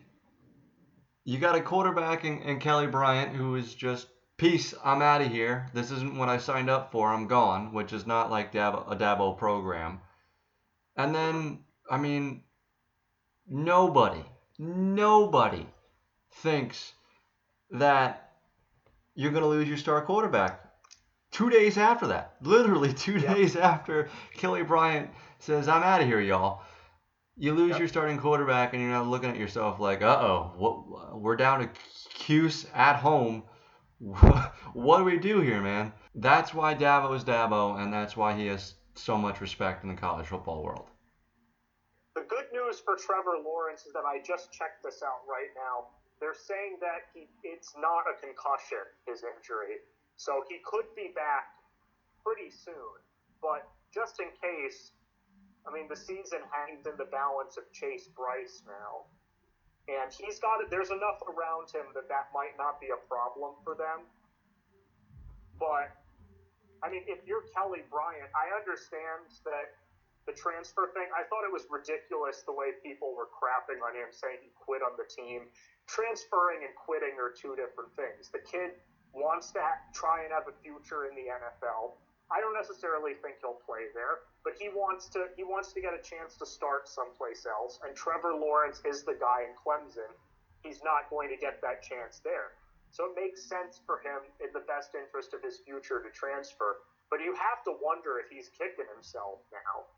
you 1.24 1.38
got 1.38 1.56
a 1.56 1.60
quarterback 1.60 2.24
in, 2.24 2.38
in 2.42 2.60
Kelly 2.60 2.86
Bryant 2.86 3.34
who 3.34 3.56
is 3.56 3.74
just 3.74 4.06
peace. 4.36 4.74
I'm 4.84 5.02
out 5.02 5.22
of 5.22 5.32
here. 5.32 5.68
This 5.72 5.90
isn't 5.90 6.16
what 6.16 6.28
I 6.28 6.38
signed 6.38 6.70
up 6.70 6.92
for. 6.92 7.08
I'm 7.08 7.26
gone, 7.26 7.72
which 7.72 7.92
is 7.92 8.06
not 8.06 8.30
like 8.30 8.54
a 8.54 8.96
Dabo 8.98 9.36
program. 9.36 10.00
And 10.96 11.14
then, 11.14 11.60
I 11.90 11.98
mean, 11.98 12.42
nobody, 13.48 14.22
nobody 14.58 15.66
thinks 16.30 16.92
that 17.70 18.32
you're 19.14 19.30
going 19.32 19.42
to 19.42 19.48
lose 19.48 19.68
your 19.68 19.78
star 19.78 20.02
quarterback. 20.02 20.60
Two 21.30 21.48
days 21.48 21.78
after 21.78 22.08
that, 22.08 22.34
literally 22.42 22.92
two 23.06 23.18
Yeah. 23.18 23.34
days 23.34 23.56
after 23.56 24.08
Kelly 24.34 24.62
Bryant 24.62 25.10
says, 25.38 25.68
I'm 25.68 25.82
out 25.82 26.00
of 26.02 26.06
here, 26.06 26.20
y'all. 26.20 26.60
You 27.36 27.54
lose 27.54 27.70
Yep. 27.70 27.78
your 27.78 27.88
starting 27.88 28.18
quarterback, 28.18 28.74
and 28.74 28.82
you're 28.82 28.90
not 28.92 29.06
looking 29.06 29.30
at 29.30 29.38
yourself 29.38 29.80
like, 29.80 30.02
uh 30.02 30.18
oh, 30.20 31.14
we're 31.14 31.36
down 31.36 31.60
to 31.60 31.70
Cuse 32.10 32.66
at 32.74 32.96
home. 32.96 33.44
what 33.98 34.98
do 34.98 35.04
we 35.04 35.16
do 35.18 35.40
here, 35.40 35.62
man? 35.62 35.92
That's 36.14 36.52
why 36.52 36.74
Dabo 36.74 37.16
is 37.16 37.24
Dabo, 37.24 37.80
and 37.80 37.90
that's 37.92 38.16
why 38.16 38.34
he 38.36 38.46
has 38.46 38.74
so 38.94 39.18
much 39.18 39.40
respect 39.40 39.82
in 39.84 39.88
the 39.90 39.96
college 39.96 40.26
football 40.26 40.62
world. 40.62 40.86
The 42.14 42.24
good 42.28 42.46
news 42.52 42.80
for 42.80 42.96
Trevor 42.96 43.38
Lawrence 43.44 43.86
is 43.86 43.92
that 43.94 44.04
I 44.04 44.20
just 44.20 44.52
checked 44.52 44.82
this 44.84 45.02
out 45.02 45.24
right 45.28 45.50
now. 45.56 45.88
They're 46.20 46.36
saying 46.36 46.78
that 46.80 47.08
he 47.14 47.28
it's 47.42 47.74
not 47.78 48.04
a 48.06 48.14
concussion, 48.20 48.84
his 49.06 49.24
injury. 49.24 49.80
So 50.16 50.44
he 50.48 50.58
could 50.64 50.86
be 50.96 51.10
back 51.14 51.48
pretty 52.24 52.50
soon. 52.50 53.00
But 53.42 53.66
just 53.94 54.20
in 54.20 54.28
case, 54.40 54.92
I 55.66 55.72
mean 55.72 55.88
the 55.88 55.96
season 55.96 56.40
hangs 56.52 56.86
in 56.86 56.96
the 56.98 57.08
balance 57.10 57.56
of 57.56 57.64
Chase 57.72 58.08
Brice 58.14 58.62
now. 58.66 59.06
and 59.88 60.12
he's 60.14 60.38
got 60.38 60.60
it. 60.62 60.70
There's 60.70 60.90
enough 60.90 61.18
around 61.26 61.70
him 61.74 61.90
that 61.94 62.08
that 62.08 62.30
might 62.34 62.54
not 62.58 62.80
be 62.80 62.88
a 62.94 63.00
problem 63.08 63.54
for 63.64 63.74
them. 63.74 64.06
But 65.58 65.90
I 66.82 66.90
mean, 66.90 67.06
if 67.06 67.22
you're 67.26 67.46
Kelly 67.54 67.86
Bryant, 67.88 68.28
I 68.34 68.50
understand 68.58 69.30
that 69.46 69.78
the 70.26 70.34
transfer 70.34 70.90
thing. 70.94 71.10
I 71.10 71.26
thought 71.26 71.42
it 71.42 71.50
was 71.50 71.66
ridiculous 71.66 72.46
the 72.46 72.54
way 72.54 72.78
people 72.82 73.14
were 73.14 73.26
crapping 73.26 73.82
on 73.82 73.94
him, 73.94 74.14
saying 74.14 74.38
he 74.42 74.50
quit 74.54 74.82
on 74.82 74.94
the 74.94 75.06
team. 75.06 75.50
Transferring 75.90 76.62
and 76.62 76.74
quitting 76.78 77.18
are 77.18 77.34
two 77.34 77.58
different 77.58 77.90
things. 77.98 78.30
The 78.30 78.42
kid 78.46 78.78
wants 79.10 79.50
to 79.58 79.62
try 79.92 80.22
and 80.22 80.30
have 80.30 80.46
a 80.46 80.54
future 80.62 81.10
in 81.10 81.14
the 81.18 81.26
NFL. 81.26 81.98
I 82.30 82.40
don't 82.40 82.54
necessarily 82.54 83.18
think 83.20 83.42
he'll 83.42 83.60
play 83.66 83.92
there, 83.92 84.24
but 84.46 84.54
he 84.56 84.70
wants 84.72 85.10
to 85.12 85.28
he 85.36 85.44
wants 85.44 85.74
to 85.74 85.82
get 85.82 85.92
a 85.92 86.00
chance 86.00 86.38
to 86.38 86.46
start 86.46 86.88
someplace 86.88 87.44
else. 87.44 87.78
And 87.84 87.92
Trevor 87.94 88.32
Lawrence 88.32 88.80
is 88.86 89.02
the 89.02 89.18
guy 89.18 89.44
in 89.44 89.52
Clemson. 89.58 90.08
He's 90.62 90.80
not 90.86 91.10
going 91.10 91.28
to 91.28 91.36
get 91.36 91.60
that 91.60 91.82
chance 91.82 92.22
there. 92.22 92.56
So 92.92 93.08
it 93.08 93.16
makes 93.16 93.48
sense 93.48 93.80
for 93.88 94.04
him 94.04 94.20
in 94.38 94.52
the 94.52 94.60
best 94.68 94.92
interest 94.94 95.32
of 95.32 95.40
his 95.42 95.64
future 95.64 96.04
to 96.04 96.10
transfer. 96.12 96.76
But 97.10 97.20
you 97.24 97.32
have 97.34 97.64
to 97.64 97.72
wonder 97.80 98.20
if 98.20 98.28
he's 98.28 98.52
kicking 98.52 98.84
himself 98.92 99.40
now. 99.50 99.88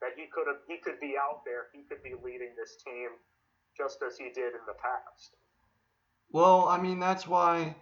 That 0.00 0.16
he 0.16 0.26
could 0.32 0.46
have 0.48 0.64
he 0.66 0.78
could 0.78 0.98
be 1.00 1.14
out 1.20 1.44
there, 1.44 1.68
he 1.72 1.82
could 1.82 2.02
be 2.02 2.14
leading 2.24 2.56
this 2.56 2.76
team 2.82 3.10
just 3.76 4.00
as 4.02 4.16
he 4.16 4.30
did 4.32 4.54
in 4.54 4.64
the 4.66 4.74
past. 4.80 5.36
Well, 6.32 6.66
I 6.68 6.80
mean 6.80 7.00
that's 7.00 7.26
why 7.26 7.76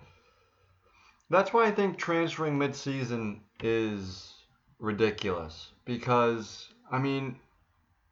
that's 1.30 1.52
why 1.52 1.66
I 1.66 1.70
think 1.70 1.96
transferring 1.96 2.58
midseason 2.58 3.40
is 3.62 4.34
ridiculous 4.78 5.70
because 5.84 6.68
I 6.90 6.98
mean 6.98 7.36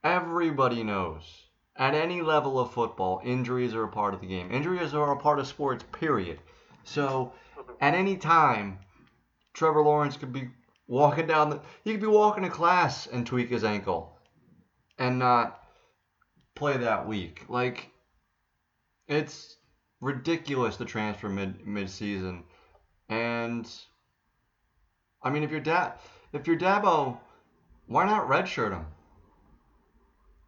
everybody 0.04 0.85
knows 0.85 1.44
at 1.76 1.95
any 1.95 2.23
level 2.23 2.59
of 2.59 2.73
football 2.73 3.21
injuries 3.25 3.75
are 3.75 3.85
a 3.85 3.88
part 3.88 4.14
of 4.14 4.21
the 4.21 4.26
game. 4.26 4.50
Injuries 4.50 4.95
are 4.95 5.12
a 5.12 5.16
part 5.16 5.38
of 5.38 5.47
sports 5.47 5.85
period. 5.93 6.38
So 6.85 7.33
at 7.81 7.95
any 7.95 8.16
time 8.16 8.78
Trevor 9.52 9.83
Lawrence 9.83 10.16
could 10.16 10.33
be 10.33 10.50
walking 10.87 11.26
down 11.26 11.50
the 11.50 11.61
he 11.83 11.93
could 11.93 12.00
be 12.00 12.07
walking 12.07 12.45
to 12.45 12.50
class 12.50 13.07
and 13.07 13.26
tweak 13.26 13.49
his 13.49 13.64
ankle 13.64 14.19
and 14.99 15.19
not 15.19 15.61
play 16.54 16.76
that 16.76 17.07
week. 17.07 17.45
Like 17.49 17.90
it's 19.09 19.57
ridiculous 20.00 20.76
to 20.76 20.85
transfer 20.85 21.28
mid 21.28 21.66
mid 21.66 21.90
season. 21.90 22.45
And 23.09 23.69
I 25.23 25.31
mean, 25.31 25.43
if 25.43 25.50
you're 25.50 25.61
da- 25.61 25.93
if 26.33 26.47
you're 26.47 26.59
Dabo, 26.59 27.19
why 27.87 28.04
not 28.04 28.28
redshirt 28.28 28.73
him? 28.73 28.87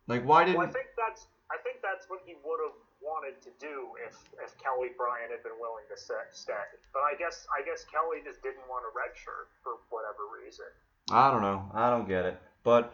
Like, 0.08 0.24
why 0.24 0.44
didn't? 0.44 0.58
Well, 0.58 0.68
I 0.68 0.70
think 0.70 0.88
that's 0.96 1.26
I 1.50 1.58
think 1.62 1.78
that's 1.82 2.08
what 2.08 2.20
he 2.24 2.34
would 2.42 2.60
have 2.62 2.78
wanted 3.02 3.40
to 3.42 3.50
do 3.58 3.94
if 4.06 4.14
if 4.42 4.56
Kelly 4.58 4.90
Bryant 4.96 5.30
had 5.30 5.42
been 5.42 5.58
willing 5.60 5.84
to 5.90 5.96
set, 6.00 6.32
stay. 6.32 6.66
But 6.92 7.00
I 7.00 7.14
guess 7.18 7.46
I 7.50 7.64
guess 7.64 7.84
Kelly 7.84 8.18
just 8.24 8.42
didn't 8.42 8.66
want 8.68 8.84
a 8.86 8.92
redshirt 8.94 9.50
for 9.62 9.78
whatever 9.90 10.26
reason. 10.42 10.66
I 11.10 11.30
don't 11.30 11.42
know. 11.42 11.70
I 11.72 11.90
don't 11.90 12.08
get 12.08 12.24
it. 12.24 12.40
But 12.64 12.92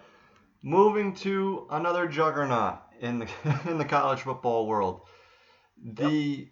moving 0.62 1.14
to 1.16 1.66
another 1.70 2.06
juggernaut 2.06 2.80
in 3.00 3.20
the 3.20 3.28
in 3.68 3.78
the 3.78 3.84
college 3.84 4.20
football 4.20 4.66
world, 4.66 5.02
the 5.82 6.48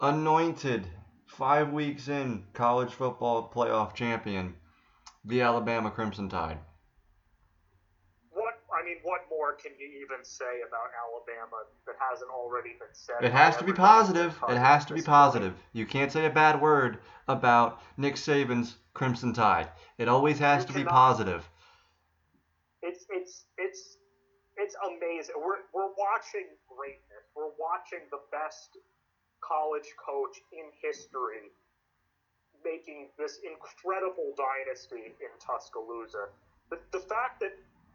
anointed 0.00 0.86
five 1.26 1.72
weeks 1.72 2.08
in 2.08 2.44
college 2.52 2.92
football 2.92 3.50
playoff 3.54 3.94
champion, 3.94 4.54
the 5.24 5.40
Alabama 5.40 5.90
Crimson 5.90 6.28
Tide. 6.28 6.58
What 8.30 8.54
I 8.72 8.84
mean, 8.84 8.98
what 9.02 9.22
more 9.44 9.56
can 9.60 9.72
you 9.78 9.86
even 10.00 10.24
say 10.24 10.64
about 10.66 10.88
Alabama 10.96 11.68
that 11.86 11.96
hasn't 12.00 12.30
already 12.30 12.72
been 12.78 12.92
said? 12.92 13.22
It 13.22 13.32
has 13.32 13.56
to 13.58 13.64
be 13.64 13.72
positive. 13.72 14.34
It 14.48 14.56
has 14.56 14.84
to 14.86 14.94
be 14.94 15.02
positive. 15.02 15.54
You 15.72 15.84
can't 15.84 16.10
say 16.10 16.24
a 16.24 16.30
bad 16.30 16.60
word 16.60 16.98
about 17.28 17.80
Nick 17.98 18.14
Saban's 18.16 18.76
Crimson 18.94 19.34
Tide. 19.34 19.68
It 19.98 20.08
always 20.08 20.38
has 20.38 20.62
You 20.62 20.68
to 20.68 20.72
be 20.72 20.84
positive. 20.84 21.48
It's 22.82 23.04
it's 23.10 23.44
it's 23.58 23.98
it's 24.56 24.76
amazing. 24.86 25.34
We're 25.36 25.60
we're 25.74 25.92
watching 25.98 26.48
greatness. 26.68 27.24
We're 27.36 27.52
watching 27.58 28.08
the 28.10 28.20
best 28.32 28.78
college 29.44 29.92
coach 30.00 30.40
in 30.52 30.64
history 30.80 31.52
making 32.64 33.08
this 33.18 33.38
incredible 33.44 34.32
dynasty 34.40 35.12
in 35.20 35.32
Tuscaloosa. 35.36 36.32
The, 36.70 36.78
the 36.92 37.00
fact 37.00 37.40
that 37.40 37.52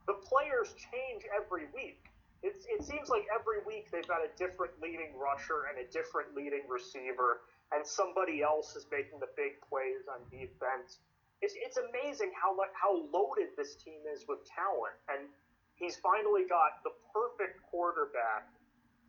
the 0.10 0.18
players 0.26 0.74
change 0.90 1.22
every 1.30 1.70
week. 1.70 2.02
It's, 2.42 2.66
it 2.66 2.82
seems 2.82 3.14
like 3.14 3.30
every 3.30 3.62
week 3.62 3.94
they've 3.94 4.10
got 4.10 4.26
a 4.26 4.32
different 4.42 4.74
leading 4.82 5.14
rusher 5.14 5.70
and 5.70 5.78
a 5.78 5.86
different 5.94 6.34
leading 6.34 6.66
receiver, 6.66 7.46
and 7.70 7.86
somebody 7.86 8.42
else 8.42 8.74
is 8.74 8.90
making 8.90 9.22
the 9.22 9.30
big 9.38 9.62
plays 9.70 10.10
on 10.10 10.26
defense. 10.34 11.06
It's, 11.46 11.54
it's 11.54 11.78
amazing 11.78 12.34
how 12.34 12.58
how 12.74 13.06
loaded 13.14 13.54
this 13.54 13.78
team 13.78 14.02
is 14.10 14.26
with 14.26 14.42
talent, 14.50 14.98
and 15.14 15.30
he's 15.78 16.02
finally 16.02 16.50
got 16.50 16.82
the 16.82 16.92
perfect 17.14 17.62
quarterback 17.70 18.50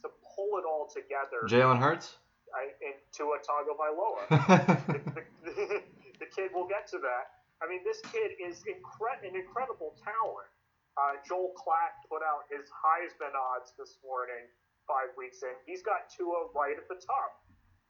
to 0.05 0.13
pull 0.37 0.61
it 0.61 0.69
all 0.69 0.85
together. 0.85 1.49
Jalen 1.49 1.81
Hurts? 1.81 2.21
I, 2.53 2.77
in 2.83 2.99
Tua 3.15 3.39
Tagovailoa 3.47 4.27
the, 4.91 5.01
the, 5.47 5.83
the 6.19 6.29
kid 6.35 6.51
will 6.53 6.67
get 6.67 6.91
to 6.91 6.99
that. 6.99 7.41
I 7.63 7.71
mean, 7.71 7.81
this 7.87 8.03
kid 8.11 8.35
is 8.43 8.67
incre- 8.67 9.23
an 9.23 9.39
incredible 9.39 9.95
talent. 10.03 10.51
Uh, 10.99 11.19
Joel 11.27 11.55
Klatt 11.59 11.95
put 12.11 12.23
out 12.23 12.47
his 12.51 12.67
Heisman 12.71 13.35
odds 13.35 13.73
this 13.79 13.99
morning, 14.03 14.47
five 14.87 15.11
weeks 15.17 15.43
in. 15.43 15.55
He's 15.67 15.83
got 15.83 16.11
Tua 16.11 16.51
right 16.55 16.77
at 16.77 16.87
the 16.91 16.99
top. 16.99 17.31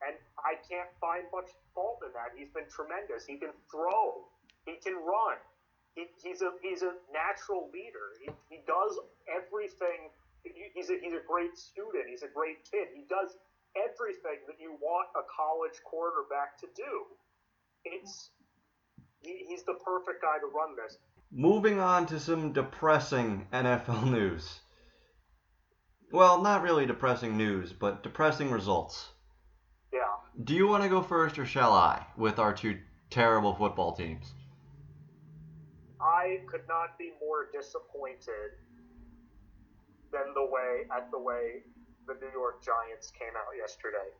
And 0.00 0.16
I 0.40 0.56
can't 0.64 0.88
find 0.96 1.28
much 1.28 1.52
fault 1.76 2.00
in 2.04 2.12
that. 2.16 2.32
He's 2.32 2.48
been 2.56 2.68
tremendous. 2.72 3.28
He 3.28 3.36
can 3.36 3.52
throw, 3.68 4.24
he 4.64 4.80
can 4.80 4.96
run. 4.96 5.36
He, 5.92 6.08
he's, 6.22 6.40
a, 6.40 6.54
he's 6.64 6.80
a 6.80 6.96
natural 7.12 7.68
leader. 7.68 8.16
He, 8.24 8.28
he 8.48 8.58
does 8.64 8.96
everything. 9.28 10.08
He- 10.44 10.72
He's 10.72 10.88
a, 10.88 10.96
he's 11.04 11.12
a 11.12 11.20
great 11.28 11.52
student. 11.58 12.08
He's 12.08 12.24
a 12.24 12.32
great 12.32 12.64
kid. 12.64 12.88
He 12.96 13.04
does 13.12 13.36
everything 13.76 14.40
that 14.48 14.56
you 14.56 14.72
want 14.80 15.12
a 15.12 15.20
college 15.28 15.76
quarterback 15.84 16.56
to 16.64 16.66
do. 16.72 17.04
It's 17.84 18.30
he, 19.20 19.44
he's 19.44 19.64
the 19.68 19.76
perfect 19.84 20.24
guy 20.24 20.40
to 20.40 20.48
run 20.48 20.72
this. 20.80 20.96
Moving 21.32 21.78
on 21.78 22.06
to 22.06 22.18
some 22.18 22.52
depressing 22.52 23.46
NFL 23.52 24.10
news. 24.10 24.60
Well, 26.12 26.42
not 26.42 26.62
really 26.62 26.86
depressing 26.86 27.36
news, 27.36 27.72
but 27.72 28.02
depressing 28.02 28.50
results. 28.50 29.10
Yeah. 29.92 30.00
Do 30.42 30.54
you 30.54 30.66
want 30.66 30.82
to 30.82 30.88
go 30.88 31.02
first 31.02 31.38
or 31.38 31.46
shall 31.46 31.72
I 31.72 32.04
with 32.16 32.40
our 32.40 32.52
two 32.52 32.80
terrible 33.10 33.54
football 33.54 33.94
teams? 33.94 34.34
I 36.00 36.40
could 36.50 36.66
not 36.66 36.98
be 36.98 37.12
more 37.20 37.46
disappointed 37.52 38.58
than 40.10 40.34
the 40.34 40.44
way 40.44 40.86
at 40.96 41.10
the 41.12 41.18
way 41.18 41.62
the 42.08 42.14
New 42.14 42.32
York 42.32 42.64
Giants 42.64 43.12
came 43.12 43.36
out 43.36 43.54
yesterday. 43.56 44.10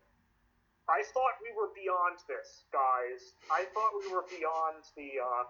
I 0.89 1.03
thought 1.15 1.39
we 1.43 1.51
were 1.59 1.75
beyond 1.75 2.19
this, 2.29 2.67
guys. 2.71 3.35
I 3.51 3.67
thought 3.75 3.91
we 3.99 4.13
were 4.13 4.27
beyond 4.31 4.83
the 4.95 5.19
uh, 5.19 5.45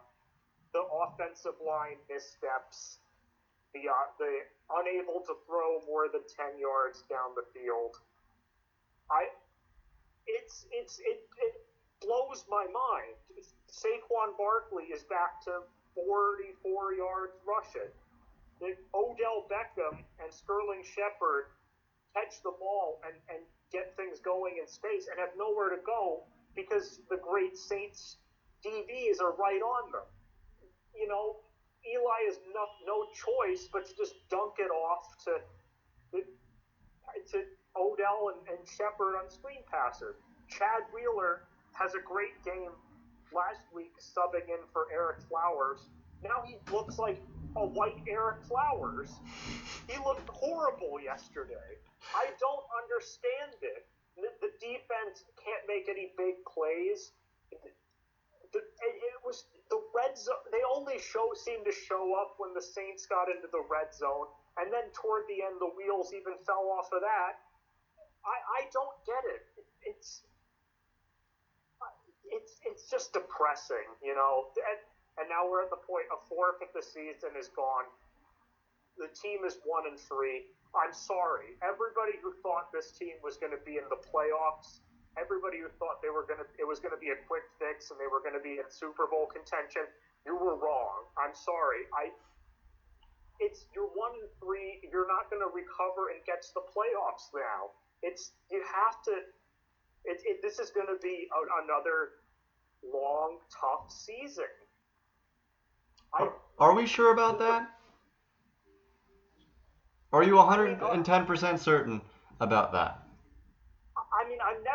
the 0.72 0.84
offensive 0.86 1.58
line 1.58 1.98
missteps, 2.08 2.98
the 3.74 3.88
uh, 3.90 4.08
the 4.18 4.30
unable 4.82 5.22
to 5.26 5.34
throw 5.46 5.82
more 5.86 6.06
than 6.10 6.22
ten 6.30 6.58
yards 6.58 7.02
down 7.10 7.34
the 7.34 7.46
field. 7.54 7.96
I, 9.10 9.26
it's 10.26 10.66
it's 10.70 10.98
it, 11.00 11.26
it 11.42 11.54
blows 12.00 12.44
my 12.48 12.66
mind. 12.70 13.14
Saquon 13.70 14.34
Barkley 14.36 14.90
is 14.90 15.04
back 15.04 15.42
to 15.46 15.62
44 15.94 16.94
yards 16.94 17.34
rushing. 17.46 17.90
That 18.60 18.76
Odell 18.92 19.48
Beckham 19.48 20.04
and 20.20 20.28
Sterling 20.28 20.84
Shepard 20.84 21.54
catch 22.14 22.42
the 22.42 22.52
ball 22.58 23.00
and, 23.06 23.14
and 23.30 23.40
get 23.72 23.96
things 23.96 24.20
going 24.20 24.58
in 24.60 24.66
space 24.66 25.06
and 25.08 25.18
have 25.18 25.30
nowhere 25.38 25.70
to 25.70 25.80
go 25.86 26.24
because 26.54 27.00
the 27.08 27.16
great 27.16 27.56
Saints 27.56 28.16
DBs 28.66 29.22
are 29.22 29.32
right 29.36 29.62
on 29.62 29.92
them. 29.92 30.08
Has 32.26 32.36
no, 32.52 32.64
no 32.84 33.06
choice 33.16 33.68
but 33.72 33.86
to 33.88 33.96
just 33.96 34.14
dunk 34.28 34.54
it 34.58 34.70
off 34.70 35.16
to 35.24 35.40
to 37.32 37.38
Odell 37.76 38.34
and, 38.34 38.40
and 38.48 38.60
Shepard 38.68 39.16
on 39.16 39.30
screen 39.30 39.62
passes. 39.70 40.16
Chad 40.48 40.84
Wheeler 40.92 41.46
has 41.72 41.94
a 41.94 42.02
great 42.02 42.36
game 42.44 42.74
last 43.32 43.62
week 43.74 43.94
subbing 44.02 44.50
in 44.50 44.62
for 44.72 44.86
Ereck 44.90 45.22
Flowers. 45.28 45.86
Now 46.22 46.42
he 46.44 46.58
looks 46.72 46.98
like 46.98 47.22
a 47.56 47.66
white 47.66 48.04
Ereck 48.04 48.42
Flowers. 48.46 49.10
He 49.88 49.96
looked 50.04 50.28
horrible 50.28 51.00
yesterday. 51.02 51.78
I 52.14 52.30
don't 52.38 52.66
understand 52.82 53.56
it. 53.62 53.86
The 54.16 54.52
defense 54.60 55.24
can't 55.38 55.64
make 55.66 55.88
any 55.88 56.12
big 56.18 56.42
plays. 56.44 57.12
It 58.54 59.20
was 59.24 59.46
the 59.70 59.78
red 59.94 60.18
zone. 60.18 60.42
They 60.50 60.62
only 60.74 60.98
show 60.98 61.30
seemed 61.34 61.64
to 61.66 61.72
show 61.72 62.14
up 62.18 62.34
when 62.38 62.54
the 62.54 62.62
Saints 62.62 63.06
got 63.06 63.30
into 63.30 63.46
the 63.52 63.62
red 63.70 63.94
zone, 63.94 64.26
and 64.58 64.72
then 64.72 64.90
toward 64.90 65.24
the 65.28 65.42
end, 65.46 65.60
the 65.60 65.70
wheels 65.76 66.12
even 66.12 66.34
fell 66.46 66.66
off 66.74 66.90
of 66.92 67.00
that. 67.00 67.38
I, 68.26 68.36
I 68.58 68.60
don't 68.72 68.98
get 69.06 69.22
it. 69.30 69.42
It's 69.86 70.22
it's 72.30 72.58
it's 72.66 72.90
just 72.90 73.12
depressing, 73.12 73.86
you 74.02 74.14
know. 74.14 74.50
And, 74.56 74.78
and 75.18 75.26
now 75.28 75.46
we're 75.48 75.62
at 75.62 75.70
the 75.70 75.82
point 75.82 76.06
a 76.10 76.18
fourth 76.28 76.62
of 76.62 76.70
the 76.74 76.82
season 76.82 77.34
is 77.38 77.48
gone. 77.54 77.86
The 78.98 79.10
team 79.14 79.44
is 79.46 79.58
one 79.64 79.86
and 79.86 79.98
three. 79.98 80.44
I'm 80.70 80.94
sorry, 80.94 81.58
everybody 81.66 82.14
who 82.22 82.30
thought 82.42 82.70
this 82.70 82.94
team 82.94 83.18
was 83.26 83.36
going 83.36 83.50
to 83.50 83.62
be 83.66 83.74
in 83.74 83.86
the 83.90 83.98
playoffs, 83.98 84.78
everybody 85.18 85.58
who 85.58 85.70
thought 85.78 85.98
they 86.02 86.12
were 86.12 86.26
going 86.26 86.38
to 86.38 86.46
it 86.58 86.66
was 86.66 86.78
going 86.78 86.94
to 86.94 87.00
be 87.00 87.10
a 87.10 87.18
quick 87.26 87.46
fix 87.58 87.90
and 87.90 87.98
they 87.98 88.06
were 88.06 88.22
going 88.22 88.36
to 88.36 88.42
be 88.42 88.62
in 88.62 88.66
Super 88.70 89.10
Bowl 89.10 89.26
contention, 89.26 89.88
you 90.26 90.36
were 90.36 90.54
wrong. 90.54 91.10
I'm 91.18 91.34
sorry. 91.34 91.88
I 91.96 92.14
it's 93.40 93.66
you're 93.74 93.90
one 93.96 94.12
and 94.20 94.28
three. 94.38 94.84
You're 94.92 95.08
not 95.08 95.32
going 95.32 95.40
to 95.40 95.50
recover 95.50 96.12
and 96.12 96.20
get 96.28 96.44
to 96.44 96.50
the 96.60 96.64
playoffs 96.68 97.32
now. 97.32 97.72
It's 98.02 98.32
you 98.50 98.62
have 98.62 99.02
to. 99.08 99.14
It, 100.04 100.20
it 100.24 100.36
this 100.42 100.58
is 100.58 100.70
going 100.70 100.86
to 100.86 101.00
be 101.02 101.26
a, 101.32 101.40
another 101.64 102.20
long, 102.84 103.38
tough 103.48 103.90
season. 103.90 104.52
I, 106.14 106.28
are 106.58 106.74
we 106.74 106.86
sure 106.86 107.12
about 107.12 107.38
that? 107.38 107.70
Are 110.12 110.24
you 110.24 110.34
110% 110.34 111.58
certain 111.58 112.02
about 112.40 112.72
that? 112.72 113.06
I 113.96 114.28
mean, 114.28 114.38
I'm 114.42 114.58
never 114.64 114.69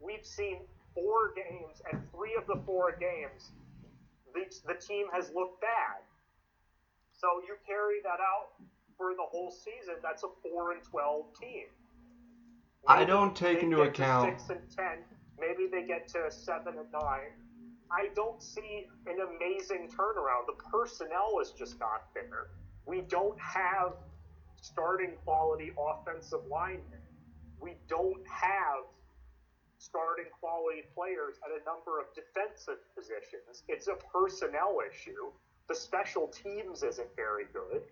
we've 0.01 0.25
seen 0.25 0.61
four 0.95 1.33
games, 1.37 1.81
and 1.93 2.01
three 2.11 2.35
of 2.37 2.47
the 2.47 2.57
four 2.65 2.97
games, 2.99 3.53
the, 4.35 4.45
the 4.67 4.75
team 4.81 5.07
has 5.13 5.31
looked 5.35 5.61
bad. 5.61 6.01
So 7.13 7.27
you 7.47 7.57
carry 7.67 8.01
that 8.03 8.21
out 8.21 8.53
for 8.97 9.13
the 9.15 9.25
whole 9.31 9.51
season. 9.51 9.97
That's 10.03 10.23
a 10.25 10.29
four 10.43 10.73
and 10.73 10.83
12 10.83 11.25
team. 11.41 11.69
Maybe 12.89 13.03
I 13.03 13.05
don't 13.05 13.35
take 13.35 13.63
into 13.63 13.83
account 13.83 14.41
six 14.41 14.51
and 14.51 14.61
ten. 14.77 15.05
Maybe 15.39 15.69
they 15.71 15.87
get 15.87 16.09
to 16.09 16.31
seven 16.31 16.79
and 16.79 16.91
nine. 16.93 17.33
I 17.91 18.09
don't 18.15 18.43
see 18.43 18.87
an 19.07 19.19
amazing 19.21 19.89
turnaround. 19.89 20.47
The 20.47 20.57
personnel 20.71 21.39
is 21.41 21.53
just 21.53 21.79
not 21.79 22.05
there. 22.15 22.49
We 22.87 23.03
don't 23.03 23.39
have 23.41 23.95
starting 24.67 25.15
quality 25.25 25.71
offensive 25.79 26.43
linemen. 26.51 27.07
We 27.61 27.79
don't 27.87 28.27
have 28.27 28.83
starting 29.79 30.27
quality 30.41 30.83
players 30.91 31.39
at 31.47 31.55
a 31.55 31.63
number 31.63 32.03
of 32.03 32.11
defensive 32.19 32.83
positions. 32.91 33.63
It's 33.69 33.87
a 33.87 33.95
personnel 34.11 34.83
issue. 34.83 35.31
The 35.69 35.75
special 35.75 36.27
teams 36.27 36.83
isn't 36.83 37.15
very 37.15 37.47
good. 37.55 37.83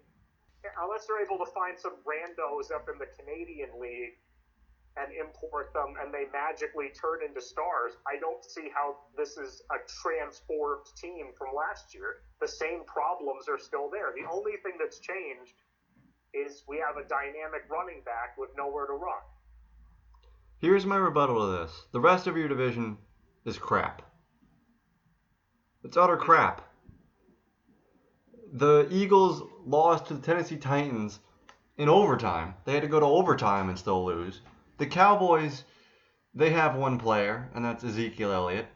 Unless 0.80 1.06
they're 1.06 1.22
able 1.22 1.38
to 1.44 1.50
find 1.52 1.78
some 1.78 1.94
randos 2.02 2.74
up 2.74 2.88
in 2.90 2.98
the 2.98 3.06
Canadian 3.14 3.78
League 3.78 4.18
and 4.96 5.10
import 5.12 5.74
them 5.74 5.94
and 6.00 6.14
they 6.14 6.26
magically 6.32 6.90
turn 6.90 7.22
into 7.22 7.42
stars, 7.42 7.94
I 8.06 8.18
don't 8.18 8.42
see 8.42 8.70
how 8.74 8.96
this 9.14 9.36
is 9.36 9.62
a 9.70 9.78
transformed 10.02 10.86
team 10.96 11.30
from 11.38 11.54
last 11.54 11.94
year. 11.94 12.24
The 12.40 12.48
same 12.48 12.82
problems 12.86 13.46
are 13.46 13.58
still 13.58 13.90
there. 13.92 14.10
The 14.16 14.26
only 14.26 14.58
thing 14.64 14.74
that's 14.80 14.98
changed 14.98 15.54
is 16.34 16.64
we 16.66 16.78
have 16.78 16.96
a 16.96 17.08
dynamic 17.08 17.62
running 17.70 18.02
back 18.04 18.36
with 18.36 18.50
nowhere 18.56 18.86
to 18.86 18.92
run. 18.92 19.22
Here's 20.58 20.86
my 20.86 20.96
rebuttal 20.96 21.40
to 21.40 21.58
this. 21.58 21.86
The 21.92 22.00
rest 22.00 22.26
of 22.26 22.36
your 22.36 22.48
division 22.48 22.96
is 23.44 23.58
crap. 23.58 24.02
It's 25.84 25.96
utter 25.96 26.16
crap. 26.16 26.62
The 28.52 28.88
Eagles 28.90 29.42
lost 29.66 30.06
to 30.06 30.14
the 30.14 30.20
Tennessee 30.20 30.56
Titans 30.56 31.20
in 31.76 31.88
overtime. 31.88 32.54
They 32.64 32.72
had 32.72 32.82
to 32.82 32.88
go 32.88 33.00
to 33.00 33.06
overtime 33.06 33.68
and 33.68 33.78
still 33.78 34.04
lose. 34.04 34.40
The 34.78 34.86
Cowboys, 34.86 35.64
they 36.34 36.50
have 36.50 36.76
one 36.76 36.98
player, 36.98 37.50
and 37.54 37.64
that's 37.64 37.84
Ezekiel 37.84 38.32
Elliott. 38.32 38.66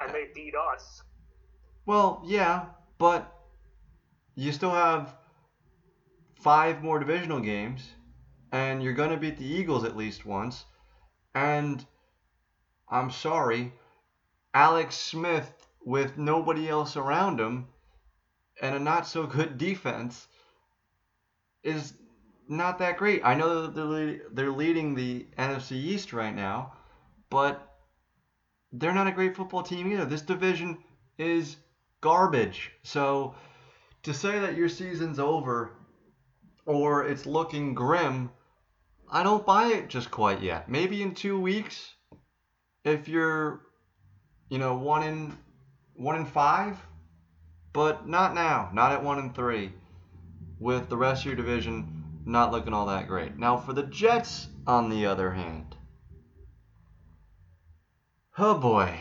And 0.00 0.12
they 0.12 0.26
beat 0.34 0.54
us. 0.74 1.02
Well, 1.84 2.22
yeah, 2.26 2.66
but 2.98 3.32
you 4.34 4.52
still 4.52 4.72
have 4.72 5.14
five 6.46 6.80
more 6.80 7.00
divisional 7.00 7.40
games, 7.40 7.90
and 8.52 8.80
you're 8.80 8.92
going 8.92 9.10
to 9.10 9.16
beat 9.16 9.36
the 9.36 9.44
Eagles 9.44 9.82
at 9.82 9.96
least 9.96 10.24
once. 10.24 10.64
And 11.34 11.84
I'm 12.88 13.10
sorry, 13.10 13.72
Alex 14.54 14.94
Smith, 14.94 15.52
with 15.84 16.16
nobody 16.16 16.68
else 16.68 16.96
around 16.96 17.40
him 17.40 17.66
and 18.62 18.76
a 18.76 18.78
not 18.78 19.08
so 19.08 19.26
good 19.26 19.58
defense, 19.68 20.28
is 21.64 21.94
not 22.48 22.78
that 22.78 22.96
great. 22.96 23.22
I 23.24 23.34
know 23.34 23.66
that 23.66 24.30
they're, 24.32 24.52
leading 24.52 24.94
the 24.94 25.26
NFC 25.36 25.72
East 25.72 26.12
right 26.12 26.34
now, 26.34 26.74
but 27.28 27.76
they're 28.70 28.94
not 28.94 29.08
a 29.08 29.18
great 29.18 29.34
football 29.34 29.64
team 29.64 29.90
either. 29.90 30.04
This 30.04 30.22
division 30.22 30.78
is 31.18 31.56
garbage. 32.00 32.70
So 32.84 33.34
to 34.04 34.14
say 34.14 34.38
that 34.38 34.56
your 34.56 34.68
season's 34.68 35.18
over 35.18 35.72
or 36.66 37.06
it's 37.06 37.24
looking 37.24 37.72
grim 37.72 38.30
I 39.10 39.22
don't 39.22 39.46
buy 39.46 39.68
it 39.68 39.88
just 39.88 40.10
quite 40.10 40.42
yet. 40.42 40.68
Maybe 40.68 41.00
in 41.02 41.14
two 41.14 41.38
weeks, 41.38 41.94
if 42.84 43.08
you're, 43.08 43.60
you 44.48 44.58
know, 44.58 44.76
one 44.76 45.02
in 45.04 45.36
one 45.94 46.16
in 46.16 46.26
five, 46.26 46.76
but 47.72 48.08
not 48.08 48.34
now. 48.34 48.70
Not 48.72 48.92
at 48.92 49.04
one 49.04 49.18
in 49.18 49.32
three, 49.32 49.72
with 50.58 50.88
the 50.88 50.96
rest 50.96 51.22
of 51.22 51.26
your 51.26 51.36
division 51.36 52.02
not 52.24 52.50
looking 52.50 52.72
all 52.72 52.86
that 52.86 53.06
great. 53.06 53.38
Now 53.38 53.56
for 53.56 53.72
the 53.72 53.84
Jets, 53.84 54.48
on 54.66 54.90
the 54.90 55.06
other 55.06 55.30
hand, 55.30 55.76
oh 58.36 58.58
boy, 58.58 58.98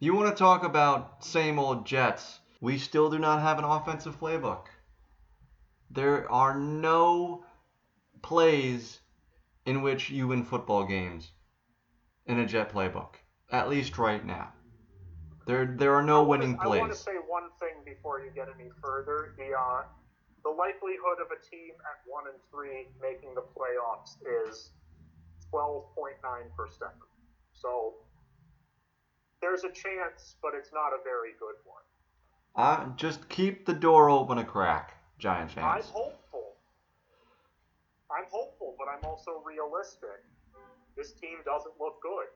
you 0.00 0.14
want 0.14 0.34
to 0.34 0.38
talk 0.38 0.64
about 0.64 1.24
same 1.24 1.60
old 1.60 1.86
Jets? 1.86 2.40
We 2.60 2.78
still 2.78 3.08
do 3.08 3.20
not 3.20 3.40
have 3.40 3.58
an 3.58 3.64
offensive 3.64 4.18
playbook. 4.18 4.64
There 5.90 6.30
are 6.30 6.54
no 6.54 7.44
plays 8.22 9.00
in 9.64 9.82
which 9.82 10.10
you 10.10 10.28
win 10.28 10.44
football 10.44 10.84
games 10.84 11.32
in 12.26 12.38
a 12.38 12.46
Jet 12.46 12.72
playbook, 12.72 13.14
at 13.50 13.68
least 13.68 13.98
right 13.98 14.24
now. 14.24 14.52
There, 15.46 15.64
there 15.64 15.94
are 15.94 16.02
no 16.02 16.24
winning 16.24 16.58
plays. 16.58 16.80
I 16.80 16.84
want 16.84 16.92
to 16.92 16.98
say 16.98 17.16
one 17.26 17.48
thing 17.58 17.82
before 17.84 18.20
you 18.20 18.30
get 18.34 18.48
any 18.54 18.70
further. 18.82 19.34
The, 19.38 19.56
uh, 19.58 19.82
the 20.44 20.50
likelihood 20.50 21.20
of 21.24 21.28
a 21.32 21.40
team 21.50 21.72
at 21.80 22.00
one 22.04 22.24
and 22.26 22.38
three 22.50 22.88
making 23.00 23.34
the 23.34 23.40
playoffs 23.40 24.16
is 24.50 24.72
12.9%. 25.52 26.20
So 27.54 27.94
there's 29.40 29.64
a 29.64 29.70
chance, 29.70 30.36
but 30.42 30.52
it's 30.54 30.70
not 30.72 30.88
a 30.92 31.02
very 31.02 31.32
good 31.38 31.56
one. 31.64 31.82
Uh, 32.54 32.94
just 32.96 33.28
keep 33.28 33.64
the 33.64 33.72
door 33.72 34.10
open 34.10 34.38
a 34.38 34.44
crack, 34.44 34.97
Giant 35.18 35.50
fans. 35.50 35.86
I'm 35.86 35.92
hopeful. 35.92 36.56
I'm 38.10 38.24
hopeful, 38.30 38.76
but 38.78 38.86
I'm 38.88 39.04
also 39.04 39.42
realistic. 39.44 40.24
This 40.96 41.12
team 41.12 41.38
doesn't 41.44 41.74
look 41.80 42.00
good. 42.02 42.26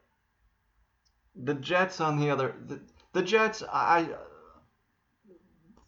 The 1.44 1.54
Jets, 1.54 2.00
on 2.00 2.18
the 2.18 2.30
other, 2.30 2.54
the, 2.66 2.80
the 3.12 3.22
Jets, 3.22 3.62
I 3.72 4.08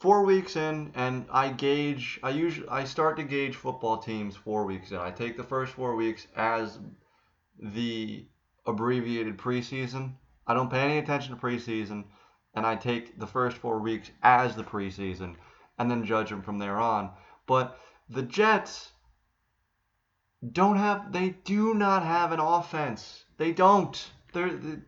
four 0.05 0.23
weeks 0.23 0.57
in, 0.57 0.91
and 0.95 1.25
I 1.31 1.49
gauge. 1.49 2.21
I 2.23 2.29
usually 2.29 2.69
I 2.69 2.85
start 2.85 3.17
to 3.17 3.23
gauge 3.23 3.57
football 3.57 3.97
teams 3.97 4.37
four 4.37 4.67
weeks 4.67 4.91
in. 4.91 4.99
I 4.99 5.11
take 5.11 5.37
the 5.37 5.43
first 5.43 5.73
four 5.73 5.97
weeks 5.97 6.27
as 6.37 6.79
the 7.59 8.27
abbreviated 8.67 9.39
preseason. 9.39 10.13
I 10.47 10.53
don't 10.53 10.71
pay 10.71 10.81
any 10.81 10.99
attention 10.99 11.35
to 11.35 11.41
preseason, 11.41 12.05
and 12.55 12.67
I 12.67 12.77
take 12.77 13.19
the 13.19 13.27
first 13.27 13.57
four 13.57 13.79
weeks 13.79 14.11
as 14.23 14.55
the 14.55 14.63
preseason, 14.63 15.37
and 15.79 15.91
then 15.91 16.05
judge 16.05 16.31
them 16.31 16.43
from 16.43 16.59
there 16.59 16.79
on. 16.79 17.11
But 17.47 17.79
the 18.09 18.23
Jets 18.23 18.93
don't 20.53 20.77
have 20.77 21.13
they 21.13 21.31
do 21.45 21.75
not 21.75 22.03
have 22.03 22.33
an 22.33 22.41
offense. 22.41 23.25
They 23.39 23.53
don't. 23.53 24.11
They're, 24.33 24.53
they, 24.53 24.79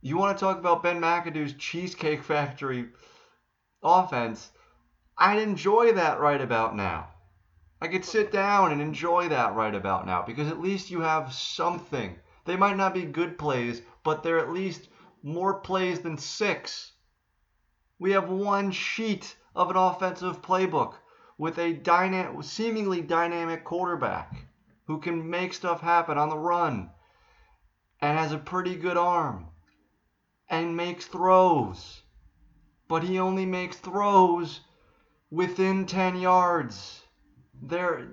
you 0.00 0.16
want 0.16 0.36
to 0.36 0.44
talk 0.44 0.58
about 0.58 0.82
Ben 0.82 1.00
McAdoo's 1.00 1.54
Cheesecake 1.54 2.22
Factory 2.22 2.88
offense? 3.82 4.50
I'd 5.16 5.38
enjoy 5.38 5.92
that 5.92 6.20
right 6.20 6.40
about 6.40 6.74
now. 6.74 7.08
I 7.80 7.88
could 7.88 8.04
sit 8.04 8.32
down 8.32 8.72
and 8.72 8.80
enjoy 8.80 9.28
that 9.28 9.54
right 9.54 9.74
about 9.74 10.06
now 10.06 10.22
because 10.22 10.48
at 10.48 10.60
least 10.60 10.90
you 10.90 11.00
have 11.00 11.32
something. 11.32 12.16
They 12.44 12.56
might 12.56 12.76
not 12.76 12.94
be 12.94 13.02
good 13.02 13.38
plays, 13.38 13.82
but 14.04 14.22
they're 14.22 14.38
at 14.38 14.50
least 14.52 14.88
more 15.22 15.60
plays 15.60 16.00
than 16.00 16.16
six. 16.16 16.92
We 18.02 18.10
have 18.10 18.28
one 18.28 18.72
sheet 18.72 19.36
of 19.54 19.70
an 19.70 19.76
offensive 19.76 20.42
playbook 20.42 20.94
with 21.38 21.56
a 21.56 21.72
dyna- 21.72 22.42
seemingly 22.42 23.00
dynamic 23.00 23.62
quarterback 23.62 24.48
who 24.88 24.98
can 24.98 25.30
make 25.30 25.54
stuff 25.54 25.82
happen 25.82 26.18
on 26.18 26.28
the 26.28 26.36
run 26.36 26.90
and 28.00 28.18
has 28.18 28.32
a 28.32 28.38
pretty 28.38 28.74
good 28.74 28.96
arm 28.96 29.50
and 30.48 30.76
makes 30.76 31.06
throws. 31.06 32.02
But 32.88 33.04
he 33.04 33.20
only 33.20 33.46
makes 33.46 33.76
throws 33.76 34.62
within 35.30 35.86
10 35.86 36.16
yards. 36.16 37.04
There 37.62 38.08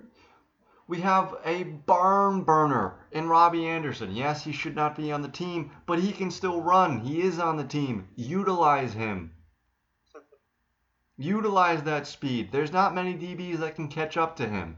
we 0.88 1.02
have 1.02 1.36
a 1.44 1.64
barn 1.64 2.44
burner 2.44 3.08
in 3.12 3.28
Robbie 3.28 3.66
Anderson. 3.66 4.16
Yes, 4.16 4.44
he 4.44 4.52
should 4.52 4.76
not 4.76 4.96
be 4.96 5.12
on 5.12 5.24
the 5.24 5.30
team, 5.30 5.72
but 5.88 5.98
he 5.98 6.12
can 6.12 6.30
still 6.30 6.62
run. 6.62 7.00
He 7.00 7.22
is 7.22 7.40
on 7.40 7.58
the 7.58 7.64
team. 7.64 8.10
Utilize 8.16 8.94
him. 8.94 9.34
Utilize 11.22 11.84
that 11.84 12.08
speed. 12.08 12.50
There's 12.50 12.72
not 12.72 12.96
many 12.96 13.14
DBs 13.14 13.58
that 13.58 13.76
can 13.76 13.90
catch 13.90 14.16
up 14.16 14.38
to 14.38 14.48
him. 14.48 14.78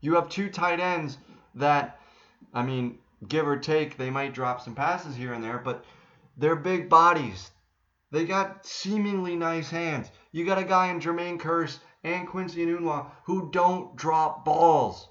You 0.00 0.14
have 0.14 0.28
two 0.28 0.48
tight 0.48 0.78
ends 0.78 1.18
that, 1.56 1.98
I 2.54 2.62
mean, 2.62 3.00
give 3.26 3.48
or 3.48 3.56
take, 3.56 3.96
they 3.96 4.10
might 4.10 4.32
drop 4.32 4.60
some 4.60 4.76
passes 4.76 5.16
here 5.16 5.32
and 5.32 5.42
there, 5.42 5.58
but 5.58 5.84
they're 6.36 6.54
big 6.54 6.88
bodies. 6.88 7.50
They 8.12 8.24
got 8.24 8.64
seemingly 8.64 9.34
nice 9.34 9.70
hands. 9.70 10.08
You 10.30 10.46
got 10.46 10.58
a 10.58 10.64
guy 10.64 10.86
in 10.86 11.00
Jermaine 11.00 11.40
Kearse 11.40 11.80
and 12.04 12.28
Quincy 12.28 12.64
Enunwa 12.64 13.10
who 13.24 13.50
don't 13.50 13.96
drop 13.96 14.44
balls. 14.44 15.08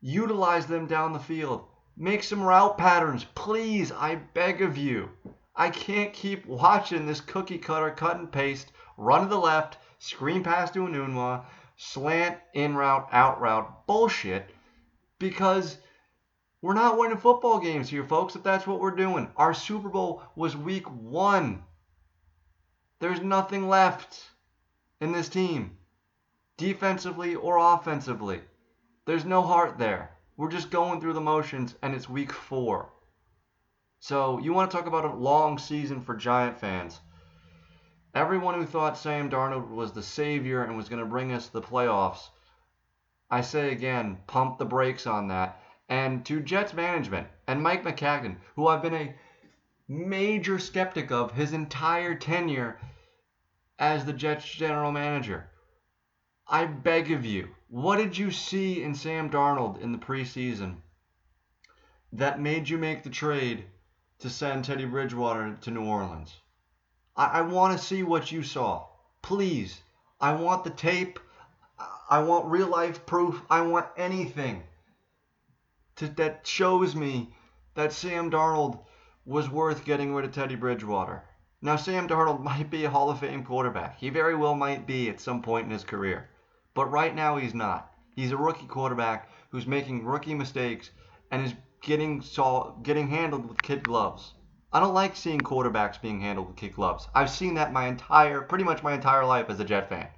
Utilize 0.00 0.66
them 0.66 0.86
down 0.86 1.12
the 1.12 1.18
field. 1.18 1.66
Make 1.98 2.22
some 2.22 2.42
route 2.42 2.78
patterns, 2.78 3.26
please. 3.34 3.92
I 3.92 4.14
beg 4.14 4.62
of 4.62 4.78
you. 4.78 5.10
I 5.54 5.68
can't 5.68 6.14
keep 6.14 6.46
watching 6.46 7.04
this 7.04 7.20
cookie 7.20 7.58
cutter 7.58 7.90
cut 7.90 8.16
and 8.16 8.32
paste, 8.32 8.72
run 8.98 9.22
to 9.22 9.28
the 9.28 9.38
left, 9.38 9.78
screen 9.98 10.42
pass 10.42 10.70
to 10.72 10.80
Enunwa, 10.80 11.44
slant, 11.76 12.38
in 12.52 12.74
route, 12.74 13.08
out 13.12 13.40
route 13.40 13.86
bullshit 13.86 14.50
because 15.18 15.78
we're 16.60 16.74
not 16.74 16.98
winning 16.98 17.16
football 17.16 17.60
games 17.60 17.88
here, 17.88 18.04
folks, 18.04 18.34
if 18.34 18.42
that's 18.42 18.66
what 18.66 18.80
we're 18.80 18.90
doing. 18.90 19.30
Our 19.36 19.54
Super 19.54 19.88
Bowl 19.88 20.22
was 20.34 20.56
week 20.56 20.90
one. 20.90 21.62
There's 22.98 23.20
nothing 23.20 23.68
left 23.68 24.28
in 25.00 25.12
this 25.12 25.28
team, 25.28 25.78
defensively 26.56 27.36
or 27.36 27.58
offensively. 27.58 28.40
There's 29.06 29.24
no 29.24 29.42
heart 29.42 29.78
there. 29.78 30.10
We're 30.36 30.50
just 30.50 30.70
going 30.70 31.00
through 31.00 31.12
the 31.12 31.20
motions, 31.20 31.76
and 31.82 31.94
it's 31.94 32.08
week 32.08 32.32
four. 32.32 32.92
So, 34.00 34.38
you 34.38 34.52
want 34.52 34.70
to 34.70 34.76
talk 34.76 34.86
about 34.86 35.04
a 35.04 35.14
long 35.14 35.58
season 35.58 36.00
for 36.00 36.16
Giant 36.16 36.58
fans. 36.58 37.00
Everyone 38.18 38.54
who 38.54 38.66
thought 38.66 38.98
Sam 38.98 39.30
Darnold 39.30 39.70
was 39.70 39.92
the 39.92 40.02
savior 40.02 40.64
and 40.64 40.76
was 40.76 40.88
going 40.88 40.98
to 40.98 41.08
bring 41.08 41.30
us 41.30 41.46
the 41.46 41.62
playoffs, 41.62 42.30
I 43.30 43.42
say 43.42 43.70
again, 43.70 44.18
pump 44.26 44.58
the 44.58 44.64
brakes 44.64 45.06
on 45.06 45.28
that. 45.28 45.62
And 45.88 46.26
to 46.26 46.40
Jets 46.40 46.74
management 46.74 47.28
and 47.46 47.62
Mike 47.62 47.84
Maccagnan, 47.84 48.38
who 48.56 48.66
I've 48.66 48.82
been 48.82 48.96
a 48.96 49.14
major 49.86 50.58
skeptic 50.58 51.12
of 51.12 51.30
his 51.30 51.52
entire 51.52 52.16
tenure 52.16 52.80
as 53.78 54.04
the 54.04 54.12
Jets 54.12 54.50
general 54.50 54.90
manager. 54.90 55.48
I 56.48 56.64
beg 56.64 57.12
of 57.12 57.24
you, 57.24 57.54
what 57.68 57.98
did 57.98 58.18
you 58.18 58.32
see 58.32 58.82
in 58.82 58.96
Sam 58.96 59.30
Darnold 59.30 59.80
in 59.80 59.92
the 59.92 59.98
preseason 59.98 60.78
that 62.12 62.40
made 62.40 62.68
you 62.68 62.78
make 62.78 63.04
the 63.04 63.10
trade 63.10 63.66
to 64.18 64.28
send 64.28 64.64
Teddy 64.64 64.86
Bridgewater 64.86 65.56
to 65.60 65.70
New 65.70 65.84
Orleans? 65.84 66.36
I, 67.18 67.38
I 67.38 67.40
want 67.42 67.76
to 67.76 67.84
see 67.84 68.04
what 68.04 68.32
you 68.32 68.42
saw. 68.42 68.86
Please. 69.20 69.82
I 70.20 70.32
want 70.32 70.64
the 70.64 70.70
tape. 70.70 71.18
I 72.08 72.20
want 72.20 72.46
real 72.46 72.68
life 72.68 73.04
proof. 73.04 73.40
I 73.50 73.60
want 73.60 73.86
anything 73.96 74.62
to, 75.96 76.08
that 76.14 76.46
shows 76.46 76.94
me 76.94 77.34
that 77.74 77.92
Sam 77.92 78.30
Darnold 78.30 78.78
was 79.26 79.50
worth 79.50 79.84
getting 79.84 80.14
rid 80.14 80.24
of 80.24 80.32
Teddy 80.32 80.54
Bridgewater. 80.54 81.24
Now, 81.60 81.76
Sam 81.76 82.08
Darnold 82.08 82.40
might 82.50 82.70
be 82.70 82.84
a 82.84 82.90
Hall 82.90 83.10
of 83.10 83.18
Fame 83.18 83.44
quarterback. 83.44 83.98
He 83.98 84.10
very 84.10 84.36
well 84.36 84.54
might 84.54 84.86
be 84.86 85.10
at 85.10 85.20
some 85.20 85.42
point 85.42 85.66
in 85.66 85.72
his 85.72 85.84
career. 85.84 86.30
But 86.74 86.90
right 86.90 87.14
now, 87.14 87.36
he's 87.36 87.54
not. 87.54 87.92
He's 88.14 88.32
a 88.32 88.36
rookie 88.36 88.66
quarterback 88.66 89.28
who's 89.50 89.66
making 89.66 90.04
rookie 90.04 90.34
mistakes 90.34 90.90
and 91.30 91.44
is 91.44 91.54
getting 91.82 92.22
saw, 92.22 92.70
getting 92.82 93.08
handled 93.08 93.48
with 93.48 93.62
kid 93.62 93.82
gloves. 93.82 94.34
I 94.70 94.80
don't 94.80 94.92
like 94.92 95.16
seeing 95.16 95.40
quarterbacks 95.40 96.00
being 96.00 96.20
handled 96.20 96.48
with 96.48 96.56
kid 96.56 96.74
gloves. 96.74 97.08
I've 97.14 97.30
seen 97.30 97.54
that 97.54 97.72
my 97.72 97.86
entire, 97.86 98.42
pretty 98.42 98.64
much 98.64 98.82
my 98.82 98.92
entire 98.92 99.24
life 99.24 99.48
as 99.48 99.60
a 99.60 99.64
Jet 99.64 99.88
fan, 99.88 100.08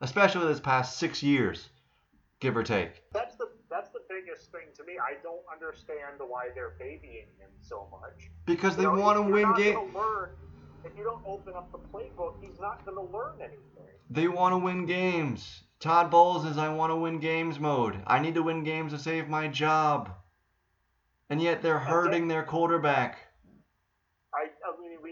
especially 0.00 0.46
this 0.46 0.58
past 0.58 0.98
six 0.98 1.22
years, 1.22 1.68
give 2.40 2.56
or 2.56 2.64
take. 2.64 3.02
That's 3.12 3.36
the 3.36 3.48
that's 3.70 3.90
the 3.90 4.00
biggest 4.08 4.50
thing 4.50 4.66
to 4.76 4.84
me. 4.84 4.94
I 4.98 5.14
don't 5.22 5.42
understand 5.52 6.20
why 6.26 6.48
they're 6.54 6.74
babying 6.78 7.28
him 7.38 7.50
so 7.60 7.88
much. 7.90 8.30
Because 8.46 8.76
they 8.76 8.82
you 8.82 8.88
know, 8.88 9.00
want 9.00 9.16
to 9.16 9.22
win 9.22 9.54
games. 9.54 9.78
If 10.84 10.92
you 10.98 11.04
don't 11.04 11.22
open 11.26 11.54
up 11.54 11.72
the 11.72 11.78
playbook, 11.78 12.34
he's 12.40 12.60
not 12.60 12.84
going 12.84 12.96
to 12.96 13.16
learn 13.16 13.36
anything. 13.40 13.94
They 14.10 14.28
want 14.28 14.52
to 14.52 14.58
win 14.58 14.86
games. 14.86 15.62
Todd 15.80 16.10
Bowles 16.10 16.44
is 16.44 16.58
I 16.58 16.68
want 16.68 16.90
to 16.90 16.96
win 16.96 17.20
games 17.20 17.58
mode. 17.58 18.02
I 18.06 18.18
need 18.18 18.34
to 18.34 18.42
win 18.42 18.64
games 18.64 18.92
to 18.92 18.98
save 18.98 19.28
my 19.28 19.48
job. 19.48 20.10
And 21.30 21.40
yet 21.40 21.62
they're 21.62 21.78
hurting 21.78 22.28
their 22.28 22.42
quarterback. 22.42 23.18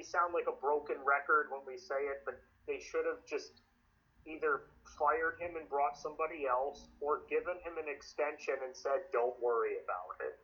I, 0.02 0.10
I 0.10 0.26
mean, 0.26 0.34
we 0.34 0.34
sound 0.34 0.34
like 0.34 0.46
a 0.48 0.60
broken 0.60 0.96
record 1.06 1.46
when 1.50 1.60
we 1.66 1.78
say 1.78 1.94
it, 1.94 2.22
but 2.24 2.40
they 2.66 2.80
should 2.80 3.04
have 3.06 3.24
just 3.28 3.62
either 4.26 4.60
fired 4.98 5.36
him 5.40 5.56
and 5.56 5.68
brought 5.68 5.96
somebody 5.96 6.46
else 6.50 6.88
or 7.00 7.20
given 7.30 7.54
him 7.54 7.78
an 7.78 7.88
extension 7.88 8.54
and 8.64 8.76
said, 8.76 9.02
don't 9.12 9.40
worry 9.42 9.74
about 9.84 10.26
it. 10.26 10.38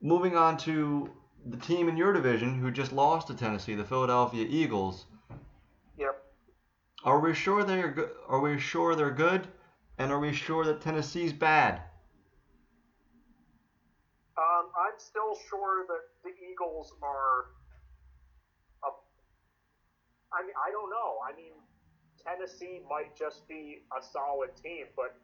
Moving 0.00 0.36
on 0.36 0.56
to 0.58 1.10
the 1.46 1.56
team 1.56 1.88
in 1.88 1.96
your 1.96 2.12
division 2.12 2.58
who 2.58 2.70
just 2.70 2.92
lost 2.92 3.26
to 3.28 3.34
Tennessee, 3.34 3.74
the 3.74 3.84
Philadelphia 3.84 4.46
Eagles. 4.48 5.06
Yep. 5.98 6.22
Are 7.04 7.20
we 7.20 7.34
sure 7.34 7.64
they're 7.64 7.90
good? 7.90 8.10
Are 8.28 8.40
we 8.40 8.58
sure 8.58 8.94
they're 8.94 9.10
good? 9.10 9.48
And 9.98 10.12
are 10.12 10.20
we 10.20 10.32
sure 10.32 10.64
that 10.64 10.80
Tennessee's 10.80 11.32
bad? 11.32 11.82
Um, 14.38 14.70
I'm 14.76 14.98
still 14.98 15.36
sure 15.48 15.86
that 15.86 16.00
the 16.24 16.30
Eagles 16.50 16.94
are. 17.02 17.59
I 20.30 20.46
mean, 20.46 20.56
I 20.56 20.70
don't 20.70 20.90
know. 20.90 21.18
I 21.26 21.34
mean, 21.34 21.54
Tennessee 22.22 22.84
might 22.86 23.16
just 23.16 23.48
be 23.48 23.82
a 23.90 24.00
solid 24.02 24.54
team, 24.60 24.86
but 24.94 25.16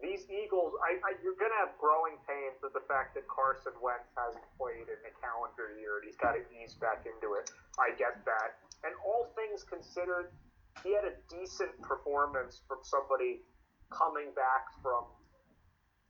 these 0.00 0.24
Eagles, 0.32 0.72
I, 0.80 0.96
I, 1.04 1.10
you're 1.20 1.36
going 1.36 1.52
to 1.52 1.60
have 1.60 1.76
growing 1.76 2.16
pains 2.24 2.56
with 2.64 2.72
the 2.72 2.84
fact 2.88 3.12
that 3.20 3.28
Carson 3.28 3.76
Wentz 3.84 4.08
hasn't 4.16 4.44
played 4.56 4.88
in 4.88 5.00
a 5.04 5.12
calendar 5.20 5.76
year 5.76 6.00
and 6.00 6.08
he's 6.08 6.16
got 6.16 6.32
to 6.32 6.42
ease 6.56 6.74
back 6.80 7.04
into 7.04 7.36
it. 7.36 7.52
I 7.76 7.92
get 8.00 8.24
that. 8.24 8.64
And 8.80 8.96
all 9.04 9.28
things 9.36 9.60
considered, 9.60 10.32
he 10.80 10.96
had 10.96 11.04
a 11.04 11.14
decent 11.28 11.76
performance 11.84 12.64
from 12.64 12.80
somebody 12.80 13.44
coming 13.92 14.32
back 14.32 14.72
from 14.80 15.04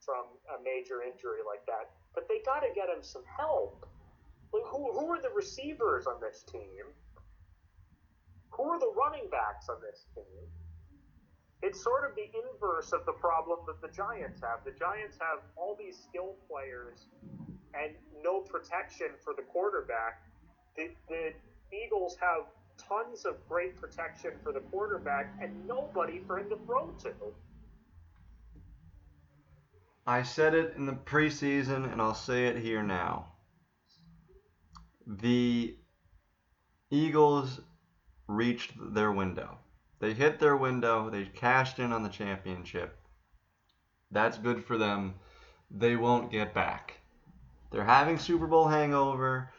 from 0.01 0.33
a 0.57 0.63
major 0.65 1.05
injury 1.05 1.45
like 1.45 1.61
that. 1.69 1.93
But 2.15 2.25
they 2.25 2.41
got 2.47 2.61
to 2.65 2.73
get 2.73 2.89
him 2.89 3.05
some 3.05 3.23
help. 3.29 3.85
Like, 4.53 4.65
who, 4.65 4.91
who 4.97 5.07
are 5.13 5.21
the 5.21 5.31
receivers 5.31 6.07
on 6.07 6.21
this 6.21 6.43
team? 6.43 6.89
Who 8.61 8.69
are 8.69 8.79
the 8.79 8.93
running 8.95 9.27
backs 9.31 9.71
on 9.71 9.77
this 9.81 10.05
team? 10.15 10.45
It's 11.63 11.83
sort 11.83 12.05
of 12.05 12.15
the 12.15 12.29
inverse 12.29 12.93
of 12.93 13.07
the 13.07 13.13
problem 13.13 13.61
that 13.67 13.81
the 13.81 13.89
Giants 13.89 14.43
have. 14.43 14.65
The 14.67 14.79
Giants 14.79 15.17
have 15.19 15.41
all 15.57 15.75
these 15.79 15.97
skill 15.97 16.37
players 16.47 17.07
and 17.73 17.95
no 18.23 18.41
protection 18.41 19.09
for 19.25 19.33
the 19.35 19.43
quarterback. 19.43 20.21
The, 20.77 20.91
the 21.09 21.33
Eagles 21.73 22.19
have 22.21 22.45
tons 22.77 23.25
of 23.25 23.37
great 23.49 23.81
protection 23.81 24.33
for 24.43 24.53
the 24.53 24.61
quarterback 24.61 25.33
and 25.41 25.67
nobody 25.67 26.21
for 26.27 26.39
him 26.39 26.51
to 26.51 26.57
throw 26.67 26.91
to. 27.03 27.13
I 30.07 30.23
said 30.23 30.55
it 30.55 30.75
in 30.77 30.85
the 30.85 30.93
preseason 30.93 31.91
and 31.91 32.03
I'll 32.03 32.15
say 32.15 32.47
it 32.47 32.59
here 32.59 32.83
now. 32.83 33.33
The 35.07 35.77
Eagles 36.91 37.61
reached 38.31 38.73
their 38.95 39.11
window. 39.11 39.59
They 39.99 40.15
hit 40.15 40.39
their 40.39 40.57
window. 40.57 41.11
They 41.11 41.25
cashed 41.25 41.79
in 41.79 41.93
on 41.93 42.03
the 42.03 42.09
championship. 42.09 42.97
That's 44.11 44.39
good 44.39 44.65
for 44.65 44.79
them. 44.79 45.15
They 45.71 45.97
won't 45.97 46.33
get 46.33 46.55
back. 46.55 47.01
They're 47.71 47.85
having 47.85 48.19
Super 48.19 48.47
Bowl 48.47 48.69
hangover. 48.69 49.51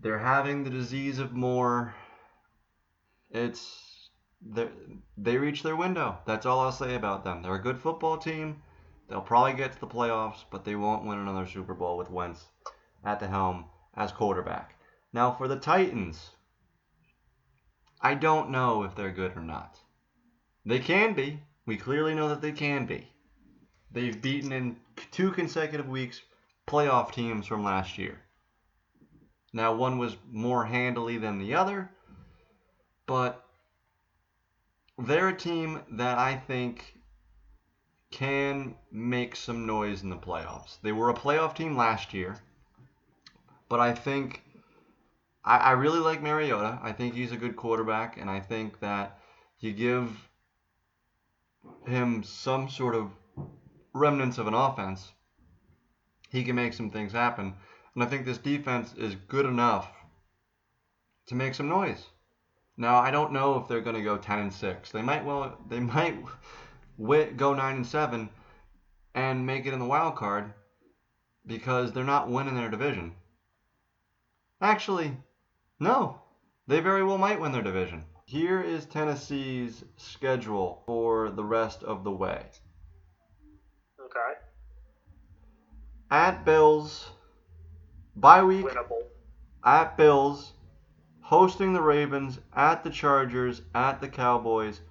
They're 0.00 0.18
having 0.18 0.62
the 0.62 0.70
disease 0.70 1.18
of 1.18 1.32
more. 1.32 1.94
It's 3.30 4.10
they 5.16 5.38
reached 5.38 5.62
their 5.62 5.76
window. 5.76 6.18
That's 6.26 6.46
all 6.46 6.60
I'll 6.60 6.72
say 6.72 6.94
about 6.94 7.24
them. 7.24 7.42
They're 7.42 7.54
a 7.54 7.62
good 7.62 7.78
football 7.78 8.18
team. 8.18 8.62
They'll 9.08 9.20
probably 9.20 9.54
get 9.54 9.72
to 9.72 9.80
the 9.80 9.86
playoffs, 9.86 10.44
but 10.50 10.64
they 10.64 10.76
won't 10.76 11.06
win 11.06 11.18
another 11.18 11.46
Super 11.46 11.74
Bowl 11.74 11.96
with 11.96 12.10
Wentz 12.10 12.46
at 13.04 13.20
the 13.20 13.28
helm 13.28 13.64
as 13.94 14.12
quarterback. 14.12 14.78
Now 15.12 15.32
for 15.32 15.48
the 15.48 15.56
Titans, 15.56 16.30
I 18.06 18.14
don't 18.14 18.50
know 18.50 18.84
if 18.84 18.94
they're 18.94 19.10
good 19.10 19.36
or 19.36 19.42
not. 19.42 19.80
They 20.64 20.78
can 20.78 21.14
be. 21.14 21.40
We 21.66 21.76
clearly 21.76 22.14
know 22.14 22.28
that 22.28 22.40
they 22.40 22.52
can 22.52 22.86
be. 22.86 23.08
They've 23.90 24.22
beaten 24.22 24.52
in 24.52 24.76
two 25.10 25.32
consecutive 25.32 25.88
weeks 25.88 26.22
playoff 26.68 27.10
teams 27.10 27.48
from 27.48 27.64
last 27.64 27.98
year. 27.98 28.20
Now, 29.52 29.74
one 29.74 29.98
was 29.98 30.16
more 30.30 30.64
handily 30.64 31.18
than 31.18 31.40
the 31.40 31.54
other, 31.54 31.90
but 33.06 33.44
they're 34.96 35.30
a 35.30 35.36
team 35.36 35.80
that 35.90 36.16
I 36.16 36.36
think 36.36 36.94
can 38.12 38.76
make 38.92 39.34
some 39.34 39.66
noise 39.66 40.04
in 40.04 40.10
the 40.10 40.16
playoffs. 40.16 40.78
They 40.80 40.92
were 40.92 41.10
a 41.10 41.14
playoff 41.14 41.56
team 41.56 41.76
last 41.76 42.14
year, 42.14 42.36
but 43.68 43.80
I 43.80 43.92
think 43.92 44.44
I, 45.46 45.58
I 45.58 45.70
really 45.72 46.00
like 46.00 46.22
Mariota. 46.22 46.78
I 46.82 46.92
think 46.92 47.14
he's 47.14 47.32
a 47.32 47.36
good 47.36 47.56
quarterback, 47.56 48.18
and 48.18 48.28
I 48.28 48.40
think 48.40 48.80
that 48.80 49.20
you 49.60 49.72
give 49.72 50.28
him 51.86 52.22
some 52.24 52.68
sort 52.68 52.94
of 52.94 53.10
remnants 53.94 54.38
of 54.38 54.46
an 54.46 54.54
offense, 54.54 55.12
he 56.30 56.42
can 56.44 56.56
make 56.56 56.74
some 56.74 56.90
things 56.90 57.12
happen. 57.12 57.54
And 57.94 58.02
I 58.02 58.06
think 58.06 58.26
this 58.26 58.38
defense 58.38 58.92
is 58.98 59.14
good 59.28 59.46
enough 59.46 59.88
to 61.28 61.34
make 61.34 61.54
some 61.54 61.68
noise. 61.68 62.04
Now 62.76 62.96
I 62.96 63.10
don't 63.10 63.32
know 63.32 63.56
if 63.56 63.68
they're 63.68 63.80
going 63.80 63.96
to 63.96 64.02
go 64.02 64.18
10 64.18 64.38
and 64.38 64.52
6. 64.52 64.90
They 64.90 65.02
might 65.02 65.24
well 65.24 65.56
they 65.68 65.80
might 65.80 66.16
go 67.36 67.54
9 67.54 67.76
and 67.76 67.86
7 67.86 68.28
and 69.14 69.46
make 69.46 69.64
it 69.64 69.72
in 69.72 69.78
the 69.78 69.86
wild 69.86 70.16
card 70.16 70.52
because 71.46 71.92
they're 71.92 72.04
not 72.04 72.28
winning 72.28 72.54
their 72.54 72.70
division. 72.70 73.14
Actually, 74.60 75.16
no. 75.80 76.16
They 76.66 76.80
very 76.80 77.02
well 77.02 77.18
might 77.18 77.40
win 77.40 77.52
their 77.52 77.62
division. 77.62 78.04
Here 78.26 78.60
is 78.60 78.86
Tennessee's 78.86 79.84
schedule 79.96 80.82
for 80.86 81.30
the 81.30 81.44
rest 81.44 81.82
of 81.82 82.04
the 82.04 82.12
way. 82.12 82.50
Okay. 84.00 84.32
At 86.10 86.44
Bills, 86.44 87.12
bye 88.16 88.42
week 88.42 88.66
Winnable. 88.66 89.02
at 89.64 89.96
Bills, 89.96 90.54
hosting 91.20 91.72
the 91.72 91.82
Ravens, 91.82 92.38
at 92.52 92.82
the 92.82 92.90
Chargers, 92.90 93.60
at 93.74 94.00
the 94.00 94.08
Cowboys, 94.08 94.82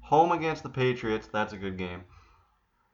home 0.00 0.32
against 0.32 0.62
the 0.62 0.68
Patriots. 0.70 1.28
That's 1.32 1.52
a 1.52 1.58
good 1.58 1.76
game. 1.76 2.04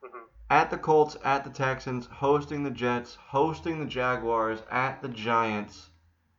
hmm 0.02 0.24
At 0.50 0.70
the 0.70 0.78
Colts, 0.78 1.16
at 1.24 1.44
the 1.44 1.50
Texans, 1.50 2.06
hosting 2.06 2.62
the 2.64 2.70
Jets, 2.70 3.16
hosting 3.16 3.80
the 3.80 3.86
Jaguars, 3.86 4.62
at 4.70 5.00
the 5.00 5.08
Giants, 5.08 5.90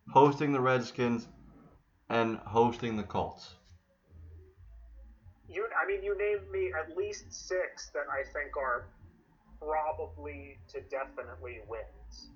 hosting 0.09 0.51
the 0.51 0.61
Redskins, 0.61 1.27
and 2.09 2.37
hosting 2.45 2.95
the 2.95 3.03
Colts. 3.03 3.55
You, 5.47 5.67
I 5.81 5.87
mean, 5.87 6.03
you 6.03 6.17
named 6.17 6.49
me 6.51 6.71
at 6.79 6.95
least 6.95 7.25
six 7.29 7.89
that 7.93 8.05
I 8.09 8.23
think 8.33 8.55
are 8.57 8.85
probably 9.59 10.57
to 10.69 10.81
definitely 10.89 11.59
wins. 11.67 12.29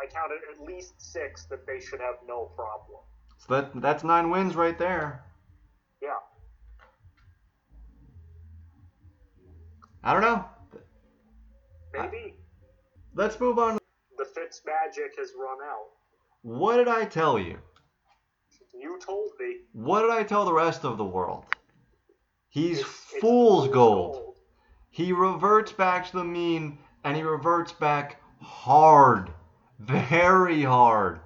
I 0.00 0.06
counted 0.06 0.40
at 0.52 0.64
least 0.64 0.94
six 0.98 1.46
that 1.46 1.66
they 1.66 1.80
should 1.80 2.00
have 2.00 2.16
no 2.26 2.50
problem. 2.54 3.00
So 3.38 3.54
that 3.54 3.80
that's 3.80 4.04
nine 4.04 4.30
wins 4.30 4.54
right 4.54 4.78
there. 4.78 5.24
Yeah. 6.02 6.08
I 10.04 10.12
don't 10.12 10.22
know. 10.22 10.44
Maybe 11.94 12.34
Let's 13.14 13.40
move 13.40 13.58
on. 13.58 13.78
Fitz 14.46 14.62
magic 14.64 15.18
has 15.18 15.32
run 15.36 15.58
out. 15.68 15.86
What 16.42 16.76
did 16.76 16.86
I 16.86 17.04
tell 17.04 17.36
you? 17.36 17.58
You 18.72 18.96
told 19.04 19.30
me. 19.40 19.56
What 19.72 20.02
did 20.02 20.10
I 20.10 20.22
tell 20.22 20.44
the 20.44 20.52
rest 20.52 20.84
of 20.84 20.98
the 20.98 21.04
world? 21.04 21.46
He's 22.48 22.78
It's- 22.78 23.08
it's 23.10 23.20
fool's 23.20 23.66
gold. 23.66 24.36
He 24.88 25.12
reverts 25.12 25.72
back 25.72 26.06
to 26.06 26.18
the 26.18 26.24
mean 26.24 26.78
and 27.02 27.16
he 27.16 27.24
reverts 27.24 27.72
back 27.72 28.22
hard. 28.40 29.32
Very 29.80 30.62
hard. 30.62 31.20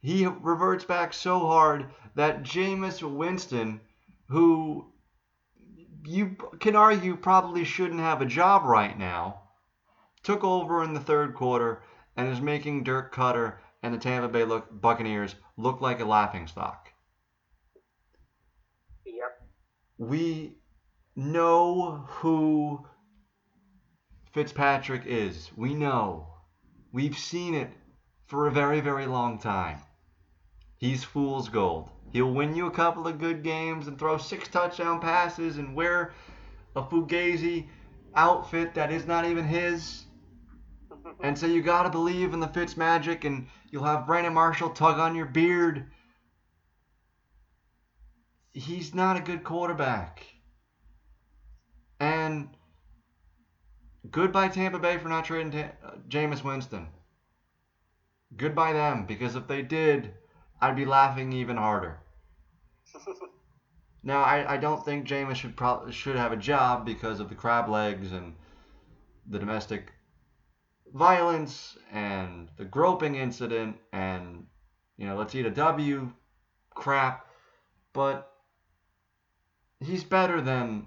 He 0.00 0.26
reverts 0.26 0.84
back 0.84 1.12
so 1.12 1.38
hard 1.38 1.94
that 2.16 2.42
Jameis 2.42 3.08
Winston, 3.08 3.80
who 4.28 4.92
you 6.04 6.30
can 6.58 6.74
argue 6.74 7.14
probably 7.14 7.62
shouldn't 7.62 8.00
have 8.00 8.20
a 8.20 8.26
job 8.26 8.64
right 8.64 8.98
now, 8.98 9.42
took 10.24 10.42
over 10.42 10.82
in 10.82 10.92
the 10.92 11.00
third 11.00 11.34
quarter 11.34 11.84
and 12.20 12.28
is 12.30 12.40
making 12.42 12.84
Dirk 12.84 13.14
Koetter 13.14 13.54
and 13.82 13.94
the 13.94 13.98
Tampa 13.98 14.28
Bay 14.28 14.44
look, 14.44 14.68
Buccaneers 14.70 15.34
look 15.56 15.80
like 15.80 16.00
a 16.00 16.04
laughingstock. 16.04 16.92
Yep. 19.06 19.40
we 19.96 20.58
know 21.16 22.04
who 22.06 22.86
Fitzpatrick 24.32 25.06
is. 25.06 25.50
We 25.56 25.74
know. 25.74 26.34
We've 26.92 27.16
seen 27.16 27.54
it 27.54 27.70
for 28.26 28.46
a 28.46 28.52
very, 28.52 28.80
very 28.80 29.06
long 29.06 29.38
time. 29.38 29.78
He's 30.76 31.02
fool's 31.02 31.48
gold. 31.48 31.88
He'll 32.12 32.34
win 32.34 32.54
you 32.54 32.66
a 32.66 32.70
couple 32.70 33.06
of 33.06 33.18
good 33.18 33.42
games 33.42 33.86
and 33.86 33.98
throw 33.98 34.18
six 34.18 34.46
touchdown 34.48 35.00
passes 35.00 35.56
and 35.56 35.74
wear 35.74 36.12
a 36.76 36.82
Fugazi 36.82 37.68
outfit 38.14 38.74
that 38.74 38.92
is 38.92 39.06
not 39.06 39.24
even 39.24 39.44
his. 39.44 40.04
And 41.22 41.38
so 41.38 41.46
you 41.46 41.62
gotta 41.62 41.90
believe 41.90 42.32
in 42.32 42.40
the 42.40 42.48
Fitz 42.48 42.76
magic, 42.76 43.24
and 43.24 43.46
you'll 43.70 43.84
have 43.84 44.06
Brandon 44.06 44.32
Marshall 44.32 44.70
tug 44.70 44.98
on 44.98 45.14
your 45.14 45.26
beard. 45.26 45.90
He's 48.52 48.94
not 48.94 49.16
a 49.16 49.20
good 49.20 49.44
quarterback. 49.44 50.24
And 52.00 52.48
goodbye 54.10 54.48
Tampa 54.48 54.78
Bay 54.78 54.96
for 54.96 55.08
not 55.08 55.26
trading 55.26 55.52
Ta- 55.52 55.76
uh, 55.86 55.96
Jameis 56.08 56.42
Winston. 56.42 56.88
Goodbye 58.36 58.72
them, 58.72 59.04
because 59.06 59.36
if 59.36 59.46
they 59.46 59.60
did, 59.62 60.14
I'd 60.60 60.76
be 60.76 60.86
laughing 60.86 61.32
even 61.32 61.56
harder. 61.56 62.00
Now, 64.02 64.22
I, 64.22 64.54
I 64.54 64.56
don't 64.56 64.82
think 64.82 65.06
Jameis 65.06 65.36
should 65.36 65.58
pro- 65.58 65.90
should 65.90 66.16
have 66.16 66.32
a 66.32 66.36
job 66.36 66.86
because 66.86 67.20
of 67.20 67.28
the 67.28 67.34
crab 67.34 67.68
legs 67.68 68.12
and 68.12 68.34
the 69.28 69.38
domestic 69.38 69.92
violence 70.94 71.76
and 71.92 72.48
the 72.56 72.64
groping 72.64 73.14
incident 73.14 73.76
and 73.92 74.46
you 74.96 75.06
know 75.06 75.16
let's 75.16 75.34
eat 75.34 75.46
a 75.46 75.50
W 75.50 76.10
crap, 76.74 77.26
but 77.92 78.32
he's 79.80 80.04
better 80.04 80.40
than 80.40 80.86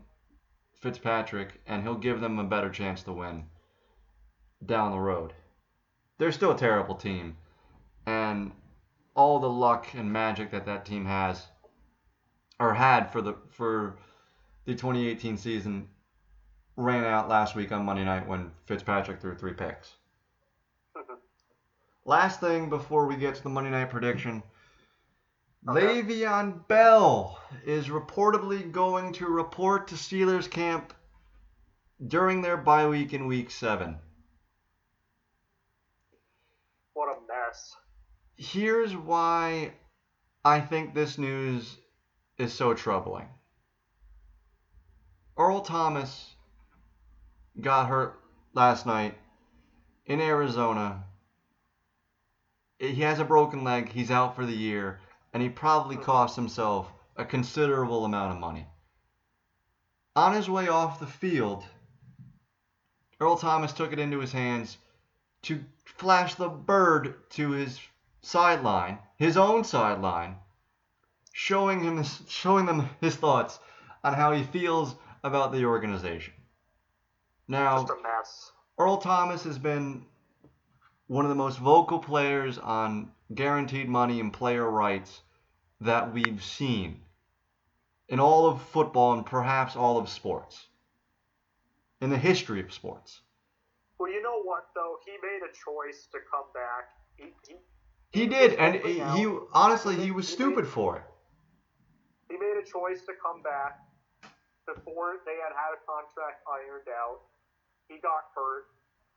Fitzpatrick 0.82 1.62
and 1.68 1.84
he'll 1.84 1.96
give 1.96 2.22
them 2.22 2.40
a 2.40 2.44
better 2.44 2.70
chance 2.70 3.04
to 3.04 3.14
win 3.14 3.46
down 4.66 4.92
the 4.92 5.00
road. 5.00 5.34
They're 6.18 6.32
still 6.32 6.52
a 6.52 6.58
terrible 6.58 6.96
team, 6.96 7.38
and 8.06 8.52
all 9.16 9.40
the 9.40 9.50
luck 9.50 9.94
and 9.94 10.12
magic 10.12 10.52
that 10.52 10.66
that 10.66 10.86
team 10.86 11.06
has 11.06 11.48
or 12.60 12.74
had 12.74 13.12
for 13.12 13.22
the 13.22 13.36
for 13.50 13.98
the 14.66 14.74
2018 14.74 15.38
season 15.38 15.88
ran 16.76 17.04
out 17.04 17.30
last 17.30 17.56
week 17.56 17.72
on 17.72 17.86
Monday 17.86 18.04
night 18.04 18.28
when 18.28 18.52
Fitzpatrick 18.66 19.22
threw 19.22 19.36
three 19.36 19.54
picks. 19.54 19.94
Mm-hmm. 20.98 21.14
Last 22.06 22.40
thing 22.40 22.70
before 22.70 23.08
we 23.08 23.16
get 23.16 23.36
to 23.36 23.44
the 23.44 23.50
Monday 23.50 23.72
night 23.72 23.90
prediction. 23.90 24.44
Okay. 25.68 26.02
Le'Veon 26.02 26.68
Bell 26.68 27.40
is 27.66 27.88
reportedly 27.88 28.72
going 28.72 29.14
to 29.14 29.28
report 29.28 29.88
to 29.88 29.96
Steelers 29.96 30.50
camp 30.50 30.94
during 32.06 32.42
their 32.42 32.58
bye 32.58 32.88
week 32.88 33.14
in 33.14 33.28
week 33.28 33.50
seven. 33.50 33.98
what 36.94 37.18
a 37.18 37.22
mess. 37.28 37.76
Here's 38.36 38.96
why 38.96 39.74
I 40.44 40.60
think 40.60 40.94
this 40.94 41.18
news 41.18 41.78
is 42.38 42.54
so 42.54 42.74
troubling. 42.74 43.28
Earl 45.38 45.62
Thomas 45.62 46.36
got 47.62 47.88
hurt 47.88 48.20
last 48.54 48.86
night 48.86 49.18
in 50.06 50.20
Arizona. 50.20 51.04
He 52.80 53.02
has 53.02 53.20
a 53.20 53.26
broken 53.26 53.64
leg. 53.64 53.90
He's 53.90 54.12
out 54.12 54.36
for 54.36 54.46
the 54.46 54.56
year, 54.56 55.00
and 55.34 55.42
he 55.42 55.50
probably 55.50 55.96
cost 55.96 56.36
himself 56.36 56.92
a 57.16 57.26
considerable 57.26 58.06
amount 58.06 58.34
of 58.34 58.40
money. 58.40 58.68
On 60.16 60.34
his 60.34 60.50
way 60.50 60.68
off 60.68 61.00
the 61.00 61.08
field, 61.08 61.64
Earl 63.20 63.38
Thomas 63.38 63.74
took 63.74 63.94
it 63.94 64.00
into 64.00 64.20
his 64.20 64.32
hands 64.32 64.78
to 65.44 65.64
flash 65.86 66.36
the 66.36 66.50
bird 66.50 67.30
to 67.32 67.52
his 67.52 67.80
sideline, 68.22 69.00
his 69.18 69.38
own 69.38 69.64
sideline, 69.64 70.38
showing 71.34 71.82
him 71.82 72.04
showing 72.28 72.66
them 72.66 72.90
his 73.02 73.16
thoughts 73.16 73.60
on 74.04 74.14
how 74.14 74.32
he 74.34 74.44
feels 74.44 74.96
about 75.24 75.52
the 75.52 75.66
organization. 75.66 76.34
Now, 77.48 77.78
Just 77.80 77.92
a 77.92 78.02
mess. 78.02 78.52
Earl 78.78 78.98
Thomas 78.98 79.44
has 79.44 79.60
been 79.60 80.06
one 81.08 81.26
of 81.26 81.30
the 81.30 81.36
most 81.36 81.60
vocal 81.60 82.00
players 82.00 82.58
on 82.58 83.12
guaranteed 83.34 83.90
money 83.90 84.20
and 84.20 84.32
player 84.32 84.70
rights 84.70 85.22
that 85.82 86.14
we've 86.14 86.44
seen 86.44 87.02
in 88.08 88.20
all 88.20 88.46
of 88.48 88.62
football 88.62 89.14
and 89.14 89.26
perhaps 89.26 89.76
all 89.76 89.98
of 89.98 90.08
sports. 90.10 90.68
In 92.02 92.10
the 92.10 92.18
history 92.18 92.60
of 92.60 92.74
sports. 92.74 93.22
Well, 94.00 94.12
you 94.12 94.22
know 94.22 94.42
what 94.44 94.68
though? 94.76 94.98
He 95.06 95.12
made 95.22 95.40
a 95.44 95.52
choice 95.54 96.08
to 96.12 96.20
come 96.30 96.46
back. 96.54 96.90
He, 97.16 97.34
he 97.48 98.22
He 98.22 98.28
did, 98.28 98.54
and 98.56 98.76
he, 98.76 99.00
he 99.00 99.38
honestly 99.54 99.96
He 99.96 100.12
was 100.12 100.28
stupid 100.28 100.66
made- 100.66 100.72
for 100.74 100.98
it. 100.98 101.04
He 102.30 102.38
made 102.38 102.58
a 102.58 102.66
choice 102.66 103.02
to 103.06 103.14
come 103.24 103.42
back 103.44 103.80
before 104.66 105.18
they 105.26 105.36
had 105.36 105.54
had 105.56 105.72
a 105.76 105.82
contract 105.86 106.44
ironed 106.48 106.88
out. 106.90 107.20
He 107.88 108.00
got 108.02 108.24
hurt. 108.36 108.66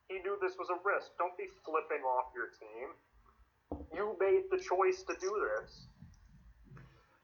He 0.08 0.18
knew 0.20 0.36
this 0.40 0.56
was 0.58 0.68
a 0.70 0.78
risk. 0.84 1.10
Don't 1.18 1.36
be 1.36 1.46
flipping 1.64 2.04
off 2.04 2.32
your 2.34 2.50
team. 2.60 3.86
You 3.92 4.16
made 4.20 4.44
the 4.50 4.58
choice 4.58 5.02
to 5.02 5.14
do 5.20 5.34
this. 5.60 5.86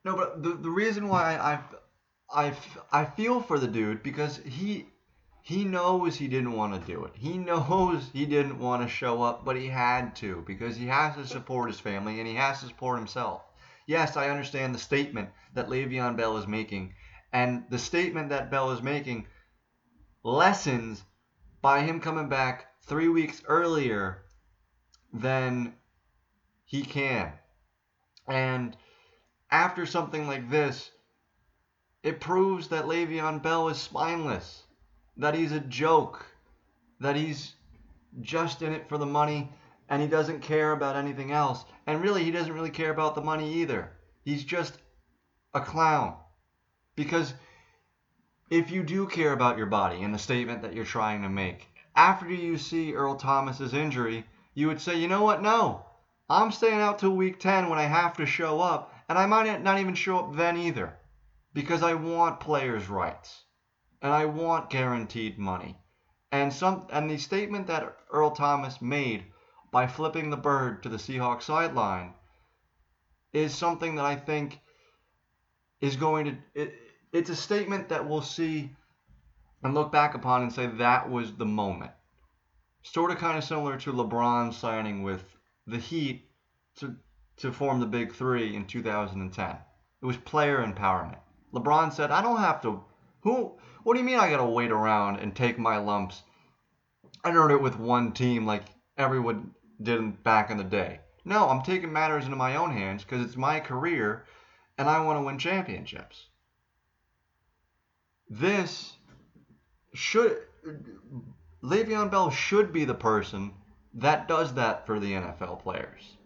No, 0.05 0.17
but 0.17 0.43
the 0.43 0.51
the 0.55 0.71
reason 0.71 1.09
why 1.09 1.37
I 1.37 1.61
I 2.35 2.57
I, 2.91 3.05
feel 3.05 3.41
for 3.41 3.59
the 3.59 3.69
dude 3.69 4.03
because 4.03 4.39
he 4.39 4.87
he 5.43 5.65
knows 5.65 6.17
he 6.17 6.29
didn't 6.29 6.53
want 6.53 6.75
to 6.75 6.93
do 6.93 7.05
it. 7.05 7.13
He 7.15 7.39
knows 7.39 8.09
he 8.13 8.27
didn't 8.27 8.59
want 8.59 8.83
to 8.83 8.89
show 8.89 9.23
up, 9.23 9.45
but 9.45 9.57
he 9.57 9.69
had 9.69 10.17
to 10.17 10.43
because 10.47 10.77
he 10.77 10.87
has 10.87 11.15
to 11.17 11.27
support 11.27 11.69
his 11.69 11.79
family 11.79 12.19
and 12.19 12.27
he 12.27 12.35
has 12.35 12.61
to 12.61 12.67
support 12.67 12.99
himself. 12.99 13.43
Yes, 13.87 14.17
I 14.17 14.31
understand 14.31 14.75
the 14.75 14.79
statement 14.79 15.31
that 15.55 15.69
Le'Veon 15.69 16.17
Bell 16.17 16.37
is 16.39 16.47
making, 16.47 16.95
and 17.33 17.65
the 17.69 17.79
statement 17.79 18.31
that 18.31 18.51
Bell 18.51 18.71
is 18.71 18.83
making 18.83 19.27
lessens 20.25 21.05
by 21.63 21.81
him 21.81 22.01
coming 22.01 22.29
back 22.29 22.67
three 22.83 23.09
weeks 23.09 23.43
earlier 23.47 24.25
than 25.13 25.75
he 26.65 26.83
can. 26.83 27.33
And 28.29 28.77
after 29.51 29.87
something 29.87 30.27
like 30.27 30.51
this, 30.51 30.91
it 32.03 32.21
proves 32.21 32.69
that 32.69 32.87
Le'Veon 32.87 33.43
Bell 33.43 33.69
is 33.69 33.79
spineless, 33.79 34.65
that 35.17 35.35
he's 35.35 35.53
a 35.53 35.61
joke, 35.61 36.27
that 36.99 37.15
he's 37.15 37.55
just 38.21 38.63
in 38.63 38.73
it 38.73 38.89
for 38.89 38.99
the 38.99 39.07
money, 39.07 39.51
and 39.89 40.03
he 40.03 40.09
doesn't 40.09 40.41
care 40.41 40.73
about 40.73 40.97
anything 40.97 41.33
else. 41.33 41.65
And 41.87 42.03
really, 42.03 42.25
he 42.25 42.31
doesn't 42.31 42.53
really 42.53 42.71
care 42.71 42.91
about 42.91 43.15
the 43.15 43.21
money 43.21 43.55
either. 43.55 43.93
He's 44.25 44.45
just 44.45 44.79
a 45.55 45.61
clown. 45.61 46.17
Because 46.97 47.35
if 48.53 48.71
you 48.71 48.83
do 48.83 49.07
care 49.07 49.33
about 49.33 49.57
your 49.57 49.67
body 49.67 50.03
and 50.03 50.13
the 50.13 50.19
statement 50.19 50.61
that 50.61 50.75
you're 50.75 50.85
trying 50.85 51.23
to 51.23 51.29
make, 51.31 51.69
after 51.97 52.29
you 52.29 52.59
see 52.59 52.93
Earl 52.93 53.15
Thomas's 53.15 53.73
injury, 53.73 54.27
you 54.53 54.67
would 54.67 54.79
say, 54.79 54.99
you 54.99 55.09
know 55.09 55.23
what? 55.23 55.41
No, 55.41 55.87
I'm 56.29 56.53
staying 56.53 56.79
out 56.79 56.99
till 56.99 57.17
week 57.17 57.41
10 57.41 57.71
when 57.71 57.79
I 57.79 57.85
have 57.85 58.15
to 58.19 58.27
show 58.27 58.61
up, 58.61 58.95
and 59.09 59.19
I 59.19 59.25
might 59.25 59.63
not 59.63 59.81
even 59.81 59.95
show 59.95 60.19
up 60.19 60.37
then 60.37 60.59
either, 60.59 60.95
because 61.55 61.83
I 61.83 61.95
want 61.95 62.41
players' 62.41 62.91
rights, 62.91 63.43
and 64.03 64.13
I 64.13 64.27
want 64.27 64.69
guaranteed 64.69 65.39
money. 65.39 65.79
And 66.31 66.53
some 66.53 66.87
and 66.93 67.09
the 67.09 67.17
statement 67.17 67.69
that 67.69 67.97
Earl 68.11 68.33
Thomas 68.33 68.83
made 68.83 69.25
by 69.71 69.87
flipping 69.87 70.29
the 70.29 70.37
bird 70.37 70.83
to 70.83 70.91
the 70.91 70.99
Seahawks 70.99 71.45
sideline 71.45 72.13
is 73.33 73.55
something 73.55 73.95
that 73.95 74.05
I 74.05 74.17
think 74.17 74.61
is 75.81 75.97
going 75.97 76.27
to 76.55 76.71
it's 77.13 77.29
a 77.29 77.37
statement 77.37 77.91
that 77.91 78.09
we'll 78.09 78.23
see 78.23 78.71
and 79.63 79.75
look 79.75 79.93
back 79.93 80.15
upon 80.15 80.43
and 80.43 80.53
say 80.53 80.67
that 80.67 81.11
was 81.11 81.35
the 81.35 81.45
moment. 81.45 81.93
Sort 82.83 83.11
of 83.11 83.19
kind 83.19 83.37
of 83.37 83.45
similar 83.45 83.77
to 83.79 83.93
LeBron 83.93 84.53
signing 84.55 85.03
with 85.03 85.37
the 85.67 85.79
Heat 85.79 86.29
to 86.77 86.97
to 87.37 87.53
form 87.53 87.81
the 87.81 87.87
Big 87.87 88.13
3 88.13 88.57
in 88.57 88.67
2010. 88.67 89.57
It 90.03 90.07
was 90.07 90.17
player 90.17 90.65
empowerment. 90.65 91.19
LeBron 91.53 91.93
said, 91.93 92.11
"I 92.11 92.23
don't 92.23 92.41
have 92.41 92.63
to 92.63 92.83
who 93.21 93.59
what 93.83 93.95
do 93.95 94.01
you 94.01 94.07
mean 94.07 94.19
I 94.19 94.31
got 94.31 94.39
to 94.39 94.45
wait 94.45 94.73
around 94.73 95.19
and 95.19 95.37
take 95.37 95.59
my 95.59 95.77
lumps 95.77 96.23
and 97.25 97.37
earn 97.37 97.51
it 97.51 97.61
with 97.61 97.79
one 97.79 98.13
team 98.13 98.47
like 98.47 98.65
everyone 98.97 99.55
did 99.83 100.23
back 100.23 100.51
in 100.51 100.57
the 100.57 100.65
day? 100.65 101.01
No, 101.25 101.49
I'm 101.49 101.63
taking 101.63 101.93
matters 101.93 102.25
into 102.25 102.37
my 102.37 102.57
own 102.57 102.73
hands 102.73 103.05
because 103.05 103.25
it's 103.25 103.37
my 103.37 103.61
career 103.61 104.25
and 104.79 104.89
I 104.89 105.05
want 105.05 105.19
to 105.19 105.25
win 105.25 105.39
championships." 105.39 106.31
This 108.35 108.97
should 109.93 110.39
Le'Veon 111.63 112.11
Bell 112.11 112.31
should 112.31 112.73
be 112.73 112.87
the 112.87 112.95
person 112.95 113.53
that 113.93 114.27
does 114.27 114.55
that 114.55 114.87
for 114.87 114.99
the 114.99 115.13
NFL 115.13 115.61
players. 115.61 116.17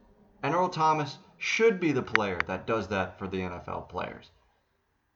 And 0.41 0.55
Earl 0.55 0.69
Thomas 0.69 1.19
should 1.37 1.81
be 1.81 1.91
the 1.91 2.05
player 2.05 2.45
that 2.45 2.65
does 2.65 2.87
that 2.89 3.19
for 3.19 3.27
the 3.27 3.39
NFL 3.39 3.89
players. 3.89 4.31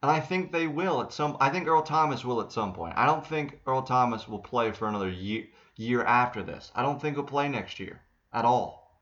And 0.03 0.11
I 0.11 0.19
think 0.19 0.51
they 0.51 0.67
will 0.67 1.01
at 1.01 1.13
some 1.13 1.37
I 1.39 1.51
think 1.51 1.69
Earl 1.69 1.83
Thomas 1.83 2.25
will 2.25 2.41
at 2.41 2.51
some 2.51 2.73
point. 2.73 2.95
I 2.97 3.07
don't 3.07 3.25
think 3.25 3.61
Earl 3.69 3.83
Thomas 3.83 4.27
will 4.27 4.41
play 4.41 4.73
for 4.73 4.89
another 4.89 5.11
year 5.11 5.47
year 5.77 6.03
after 6.03 6.43
this. 6.43 6.73
I 6.75 6.83
don't 6.83 7.01
think 7.01 7.15
he'll 7.15 7.23
play 7.23 7.49
next 7.49 7.79
year 7.79 8.03
at 8.33 8.45
all. 8.45 9.01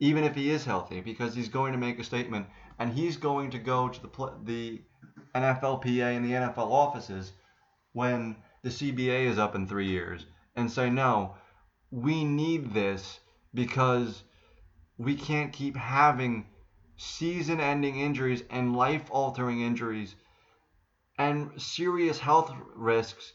Even 0.00 0.24
if 0.24 0.34
he 0.34 0.48
is 0.48 0.64
healthy 0.64 1.02
because 1.02 1.34
he's 1.34 1.50
going 1.50 1.72
to 1.72 1.78
make 1.78 1.98
a 1.98 2.04
statement 2.04 2.46
and 2.78 2.90
he's 2.90 3.18
going 3.18 3.50
to 3.50 3.58
go 3.58 3.90
to 3.90 4.00
the 4.00 4.32
the 4.44 4.82
NFLPA 5.34 6.16
and 6.16 6.24
the 6.24 6.32
NFL 6.32 6.70
offices 6.70 7.32
when 7.92 8.36
the 8.62 8.70
CBA 8.70 9.26
is 9.26 9.38
up 9.38 9.54
in 9.54 9.66
3 9.66 9.86
years 9.86 10.26
and 10.56 10.70
say 10.70 10.90
no, 10.90 11.34
we 11.90 12.24
need 12.24 12.72
this 12.72 13.20
because 13.54 14.22
we 14.98 15.14
can't 15.14 15.52
keep 15.52 15.76
having 15.76 16.46
season 16.96 17.60
ending 17.60 17.98
injuries 18.00 18.42
and 18.50 18.76
life 18.76 19.06
altering 19.10 19.60
injuries 19.60 20.16
and 21.16 21.50
serious 21.60 22.18
health 22.18 22.52
risks 22.74 23.32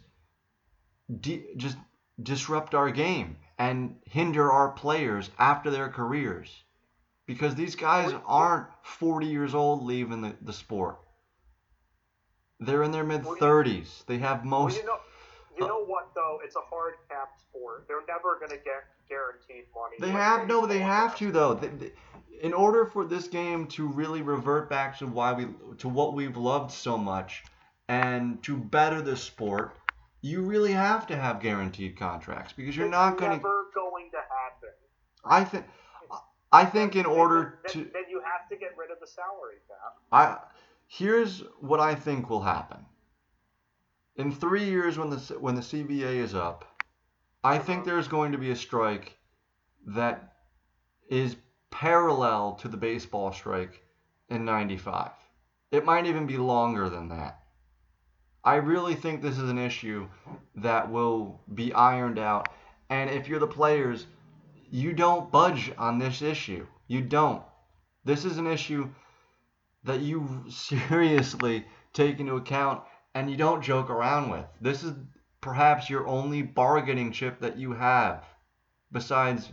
di- 1.21 1.45
just 1.57 1.77
disrupt 2.21 2.75
our 2.75 2.91
game 2.91 3.37
and 3.57 3.95
hinder 4.05 4.51
our 4.51 4.69
players 4.69 5.29
after 5.39 5.69
their 5.69 5.89
careers. 5.89 6.63
Because 7.25 7.55
these 7.55 7.75
guys 7.75 8.13
aren't 8.25 8.67
40 8.83 9.27
years 9.27 9.55
old 9.55 9.83
leaving 9.83 10.21
the, 10.21 10.35
the 10.41 10.51
sport 10.51 10.99
they're 12.65 12.83
in 12.83 12.91
their 12.91 13.03
mid 13.03 13.23
30s 13.23 14.05
they 14.05 14.17
have 14.17 14.39
Well, 14.41 14.61
most 14.63 14.77
you 14.77 14.85
know, 14.85 14.97
you 15.59 15.67
know 15.67 15.83
what 15.85 16.09
though? 16.15 16.39
It's 16.43 16.55
a 16.55 16.61
hard 16.61 16.93
cap 17.09 17.29
sport. 17.39 17.85
They're 17.87 18.01
never 18.07 18.37
going 18.39 18.49
to 18.51 18.63
get 18.63 18.85
guaranteed 19.09 19.65
money. 19.75 19.95
They 19.99 20.09
have 20.09 20.47
no, 20.47 20.65
they 20.65 20.79
have 20.79 21.15
to 21.17 21.31
though. 21.31 21.53
They- 21.53 21.67
they- 21.67 21.93
in 22.41 22.51
order 22.53 22.85
for 22.85 23.05
this 23.05 23.27
game 23.27 23.67
to 23.67 23.87
really 23.87 24.21
revert 24.21 24.69
back 24.69 24.97
to 24.97 25.07
why 25.07 25.31
we 25.33 25.47
to 25.77 25.87
what 25.87 26.13
we've 26.13 26.35
loved 26.35 26.71
so 26.71 26.97
much 26.97 27.43
and 27.87 28.41
to 28.43 28.57
better 28.57 29.01
the 29.01 29.15
sport, 29.15 29.75
you 30.21 30.41
really 30.41 30.73
have 30.73 31.07
to 31.07 31.15
have 31.15 31.39
guaranteed 31.39 31.97
contracts 31.97 32.51
because 32.51 32.75
you're 32.75 32.87
It's 32.87 32.91
not 32.91 33.17
going 33.17 33.31
to. 33.31 33.37
never 33.37 33.65
going 33.73 34.09
to 34.11 34.17
happen. 34.17 34.69
I 35.23 35.43
think. 35.45 35.65
I 36.51 36.65
think 36.65 36.95
in 36.95 37.05
order 37.05 37.59
then, 37.63 37.71
to. 37.85 37.91
then 37.93 38.03
you 38.09 38.21
have 38.21 38.47
to 38.49 38.55
get 38.55 38.75
rid 38.77 38.91
of 38.91 38.99
the 38.99 39.07
salary 39.07 39.55
cap. 39.67 39.97
I 40.11 40.37
here's 40.97 41.39
what 41.59 41.79
I 41.79 41.95
think 41.95 42.29
will 42.29 42.41
happen. 42.41 42.85
In 44.15 44.31
three 44.31 44.65
years, 44.65 44.97
when 44.97 45.09
the 45.09 45.17
when 45.39 45.55
the 45.55 45.61
CBA 45.61 46.17
is 46.17 46.35
up, 46.35 46.65
I 47.43 47.57
think 47.57 47.83
there's 47.83 48.07
going 48.07 48.31
to 48.33 48.37
be 48.37 48.51
a 48.51 48.55
strike 48.55 49.17
that 49.87 50.35
is 51.09 51.35
parallel 51.71 52.53
to 52.61 52.67
the 52.67 52.77
baseball 52.77 53.31
strike 53.31 53.83
in 54.29 54.45
'95. 54.45 55.11
It 55.71 55.85
might 55.85 56.05
even 56.05 56.27
be 56.27 56.37
longer 56.37 56.89
than 56.89 57.09
that. 57.09 57.39
I 58.43 58.55
really 58.55 58.93
think 58.93 59.21
this 59.21 59.39
is 59.39 59.49
an 59.49 59.57
issue 59.57 60.07
that 60.55 60.91
will 60.91 61.41
be 61.55 61.73
ironed 61.73 62.19
out. 62.19 62.49
And 62.89 63.09
if 63.09 63.27
you're 63.27 63.39
the 63.39 63.47
players, 63.47 64.05
you 64.69 64.93
don't 64.93 65.31
budge 65.31 65.71
on 65.77 65.97
this 65.97 66.21
issue. 66.21 66.67
You 66.87 67.01
don't. 67.01 67.41
This 68.05 68.25
is 68.25 68.37
an 68.37 68.45
issue 68.45 68.89
that 69.83 70.01
you 70.01 70.45
seriously 70.49 71.65
take 71.93 72.19
into 72.19 72.35
account 72.35 72.83
and 73.15 73.29
you 73.29 73.37
don't 73.37 73.61
joke 73.61 73.89
around 73.89 74.29
with. 74.29 74.45
This 74.59 74.83
is 74.83 74.93
perhaps 75.41 75.89
your 75.89 76.07
only 76.07 76.41
bargaining 76.41 77.11
chip 77.11 77.39
that 77.39 77.57
you 77.57 77.73
have 77.73 78.23
besides 78.91 79.51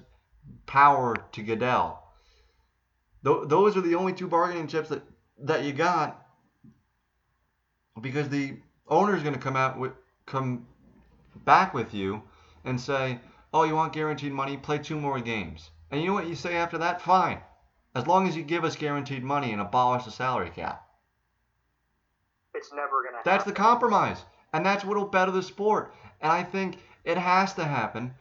power 0.66 1.16
to 1.32 1.42
Goodell. 1.42 2.02
Th- 3.24 3.48
those 3.48 3.76
are 3.76 3.82
the 3.82 3.96
only 3.96 4.12
two 4.12 4.28
bargaining 4.28 4.68
chips 4.68 4.88
that, 4.88 5.02
that 5.38 5.64
you 5.64 5.72
got 5.72 6.26
because 8.00 8.28
the 8.28 8.57
owner 8.88 9.16
is 9.16 9.22
going 9.22 9.34
to 9.34 9.40
come 9.40 9.57
out 9.57 9.78
with 9.78 9.92
come 10.26 10.66
back 11.44 11.74
with 11.74 11.92
you 11.92 12.22
and 12.64 12.80
say, 12.80 13.18
"Oh, 13.52 13.64
you 13.64 13.74
want 13.74 13.92
guaranteed 13.92 14.32
money? 14.32 14.57
Play 14.57 14.78
two 14.78 14.98
more 14.98 15.20
games." 15.20 15.70
And 15.90 16.00
you 16.00 16.07
know 16.07 16.14
what 16.14 16.28
you 16.28 16.34
say 16.34 16.57
after 16.57 16.78
that? 16.78 17.02
Fine. 17.02 17.40
As 17.95 18.07
long 18.07 18.28
as 18.28 18.36
you 18.36 18.43
give 18.43 18.64
us 18.64 18.76
guaranteed 18.76 19.24
money 19.24 19.53
and 19.53 19.61
abolish 19.61 20.05
the 20.05 20.11
salary 20.11 20.51
cap. 20.51 20.86
It's 22.55 22.72
never 22.72 23.03
going 23.03 23.12
to 23.12 23.16
happen. 23.18 23.32
That's 23.32 23.45
the 23.45 23.53
compromise. 23.53 24.18
And 24.53 24.64
that's 24.64 24.84
what'll 24.84 25.07
better 25.07 25.30
the 25.30 25.43
sport. 25.43 25.95
And 26.20 26.30
I 26.30 26.43
think 26.43 26.78
it 27.05 27.16
has 27.16 27.55
to 27.55 27.64
happen. 27.64 28.14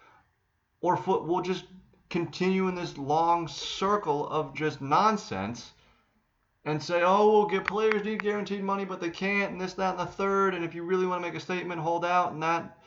Or 0.81 0.97
foot 0.97 1.25
will 1.25 1.41
just 1.41 1.65
continue 2.09 2.67
in 2.67 2.75
this 2.75 2.97
long 2.97 3.47
circle 3.47 4.27
of 4.29 4.55
just 4.55 4.81
nonsense 4.81 5.71
and 6.65 6.81
say, 6.81 7.01
oh, 7.03 7.31
we'll 7.31 7.45
get 7.47 7.65
players 7.65 8.03
need 8.03 8.21
guaranteed 8.21 8.63
money, 8.63 8.85
but 8.85 8.99
they 8.99 9.09
can't, 9.09 9.51
and 9.51 9.61
this, 9.61 9.73
that, 9.73 9.91
and 9.91 9.99
the 9.99 10.05
third. 10.05 10.53
And 10.53 10.63
if 10.63 10.73
you 10.75 10.83
really 10.83 11.05
want 11.05 11.23
to 11.23 11.27
make 11.27 11.37
a 11.37 11.41
statement, 11.41 11.81
hold 11.81 12.05
out, 12.05 12.31
and 12.31 12.43
that. 12.43 12.77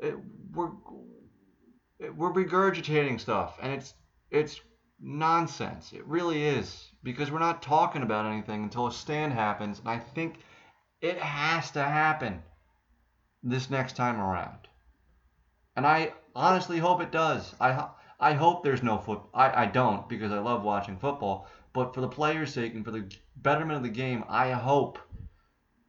It, 0.00 0.16
we're 0.52 0.70
it, 2.00 2.14
we're 2.16 2.32
regurgitating 2.32 3.20
stuff, 3.20 3.56
and 3.62 3.72
it's 3.72 3.94
it's 4.30 4.60
nonsense. 5.02 5.92
It 5.92 6.06
really 6.06 6.44
is 6.44 6.88
because 7.02 7.30
we're 7.30 7.38
not 7.38 7.62
talking 7.62 8.02
about 8.02 8.26
anything 8.26 8.62
until 8.62 8.86
a 8.86 8.92
stand 8.92 9.32
happens, 9.32 9.80
and 9.80 9.88
I 9.88 9.98
think 9.98 10.38
it 11.00 11.18
has 11.18 11.72
to 11.72 11.82
happen 11.82 12.42
this 13.42 13.68
next 13.68 13.96
time 13.96 14.20
around. 14.20 14.68
And 15.76 15.86
I 15.86 16.12
honestly 16.34 16.78
hope 16.78 17.00
it 17.00 17.10
does. 17.10 17.54
I 17.60 17.88
I 18.20 18.34
hope 18.34 18.62
there's 18.62 18.84
no 18.84 18.98
foot. 18.98 19.20
I, 19.34 19.64
I 19.64 19.66
don't 19.66 20.08
because 20.08 20.30
I 20.30 20.38
love 20.38 20.62
watching 20.62 20.96
football. 20.96 21.48
But 21.72 21.92
for 21.92 22.00
the 22.00 22.08
players' 22.08 22.54
sake 22.54 22.74
and 22.74 22.84
for 22.84 22.92
the 22.92 23.10
betterment 23.36 23.78
of 23.78 23.82
the 23.82 23.88
game, 23.88 24.24
I 24.28 24.52
hope 24.52 24.98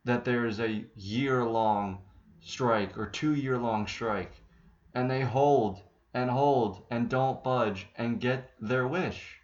that 0.06 0.26
there 0.26 0.46
is 0.46 0.60
a 0.60 0.86
year 0.96 1.44
long 1.46 2.00
strike 2.42 2.98
or 2.98 3.06
two 3.06 3.36
year 3.36 3.58
long 3.58 3.88
strike 3.88 4.34
and 4.94 5.10
they 5.10 5.22
hold 5.22 5.82
and 6.14 6.30
hold 6.30 6.86
and 6.92 7.10
don't 7.10 7.44
budge 7.44 7.88
and 7.98 8.20
get 8.20 8.52
their 8.62 8.88
wish. 8.88 9.40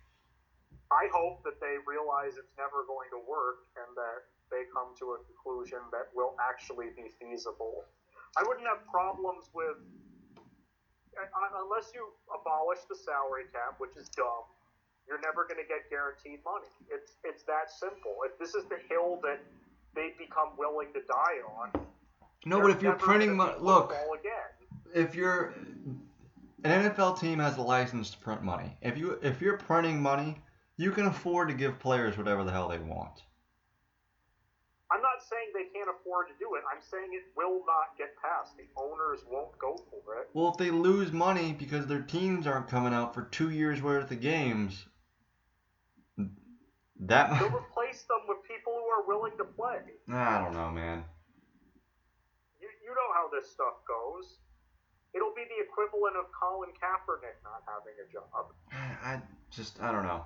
I 0.91 1.09
hope 1.13 1.43
that 1.43 1.59
they 1.61 1.77
realize 1.85 2.37
it's 2.37 2.53
never 2.57 2.85
going 2.85 3.09
to 3.13 3.21
work 3.29 3.69
and 3.77 3.89
that 3.97 4.25
they 4.49 4.65
come 4.73 4.93
to 4.97 5.13
a 5.13 5.19
conclusion 5.25 5.79
that 5.91 6.09
will 6.15 6.33
actually 6.41 6.89
be 6.97 7.13
feasible. 7.21 7.85
I 8.37 8.43
wouldn't 8.45 8.65
have 8.65 8.85
problems 8.89 9.49
with 9.53 9.77
uh, 11.17 11.61
unless 11.61 11.91
you 11.93 12.05
abolish 12.29 12.79
the 12.89 12.95
salary 12.95 13.49
cap, 13.53 13.77
which 13.77 13.97
is 13.97 14.09
dumb. 14.09 14.45
You're 15.07 15.21
never 15.21 15.45
going 15.45 15.57
to 15.57 15.67
get 15.67 15.89
guaranteed 15.89 16.39
money. 16.45 16.69
It's 16.89 17.17
it's 17.25 17.43
that 17.49 17.73
simple. 17.73 18.21
If 18.25 18.37
this 18.37 18.53
is 18.53 18.69
the 18.69 18.77
hill 18.89 19.19
that 19.23 19.41
they 19.95 20.13
become 20.17 20.53
willing 20.57 20.93
to 20.93 21.01
die 21.01 21.41
on, 21.49 21.73
no, 22.45 22.61
but 22.61 22.71
if 22.71 22.81
you're 22.81 22.93
printing 22.93 23.35
money, 23.35 23.53
look, 23.59 23.93
if 24.93 25.15
you're 25.15 25.53
an 26.63 26.91
NFL 26.91 27.19
team 27.19 27.39
has 27.39 27.57
a 27.57 27.61
license 27.61 28.09
to 28.11 28.17
print 28.17 28.43
money. 28.43 28.77
If 28.81 28.97
you 28.97 29.19
if 29.21 29.41
you're 29.41 29.57
printing 29.57 30.01
money, 30.01 30.35
you 30.77 30.91
can 30.91 31.05
afford 31.05 31.49
to 31.49 31.53
give 31.53 31.79
players 31.79 32.17
whatever 32.17 32.43
the 32.43 32.51
hell 32.51 32.69
they 32.69 32.79
want. 32.79 33.21
I'm 34.91 35.01
not 35.01 35.21
saying 35.29 35.51
they 35.53 35.69
can't 35.77 35.89
afford 35.89 36.27
to 36.27 36.33
do 36.39 36.55
it. 36.55 36.63
I'm 36.73 36.81
saying 36.81 37.09
it 37.13 37.23
will 37.37 37.61
not 37.67 37.95
get 37.97 38.09
passed. 38.17 38.57
The 38.57 38.67
owners 38.75 39.19
won't 39.29 39.57
go 39.59 39.75
for 39.91 40.15
it. 40.21 40.29
Well, 40.33 40.49
if 40.49 40.57
they 40.57 40.71
lose 40.71 41.11
money 41.11 41.55
because 41.57 41.85
their 41.85 42.01
teams 42.01 42.47
aren't 42.47 42.67
coming 42.67 42.93
out 42.93 43.13
for 43.13 43.23
two 43.23 43.51
years 43.51 43.83
worth 43.83 44.09
of 44.09 44.19
games, 44.19 44.87
that 47.01 47.29
they'll 47.39 47.47
replace 47.55 48.03
them 48.03 48.25
with 48.27 48.39
people 48.47 48.73
who 48.73 48.85
are 48.89 49.05
willing 49.07 49.37
to 49.37 49.45
play. 49.45 49.79
I 50.11 50.41
don't 50.41 50.53
know, 50.53 50.71
man. 50.71 51.05
You 52.59 52.67
you 52.83 52.89
know 52.89 53.13
how 53.13 53.29
this 53.29 53.51
stuff 53.51 53.75
goes. 53.87 54.39
It'll 55.13 55.33
be 55.35 55.43
the 55.43 55.63
equivalent 55.65 56.15
of 56.17 56.25
Colin 56.31 56.69
Kaepernick 56.77 57.41
not 57.43 57.63
having 57.65 57.97
a 57.97 58.11
job. 58.11 58.53
I 58.71 59.21
just 59.49 59.81
I 59.81 59.91
don't 59.91 60.03
know. 60.03 60.25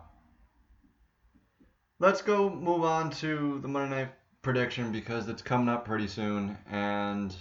Let's 2.00 2.22
go 2.22 2.50
move 2.50 2.84
on 2.84 3.12
to 3.22 3.60
the 3.62 3.68
Monday 3.68 3.96
night 3.96 4.12
prediction 4.42 4.92
because 4.92 5.30
it's 5.30 5.42
coming 5.42 5.70
up 5.70 5.86
pretty 5.86 6.08
soon. 6.08 6.58
And 6.70 7.34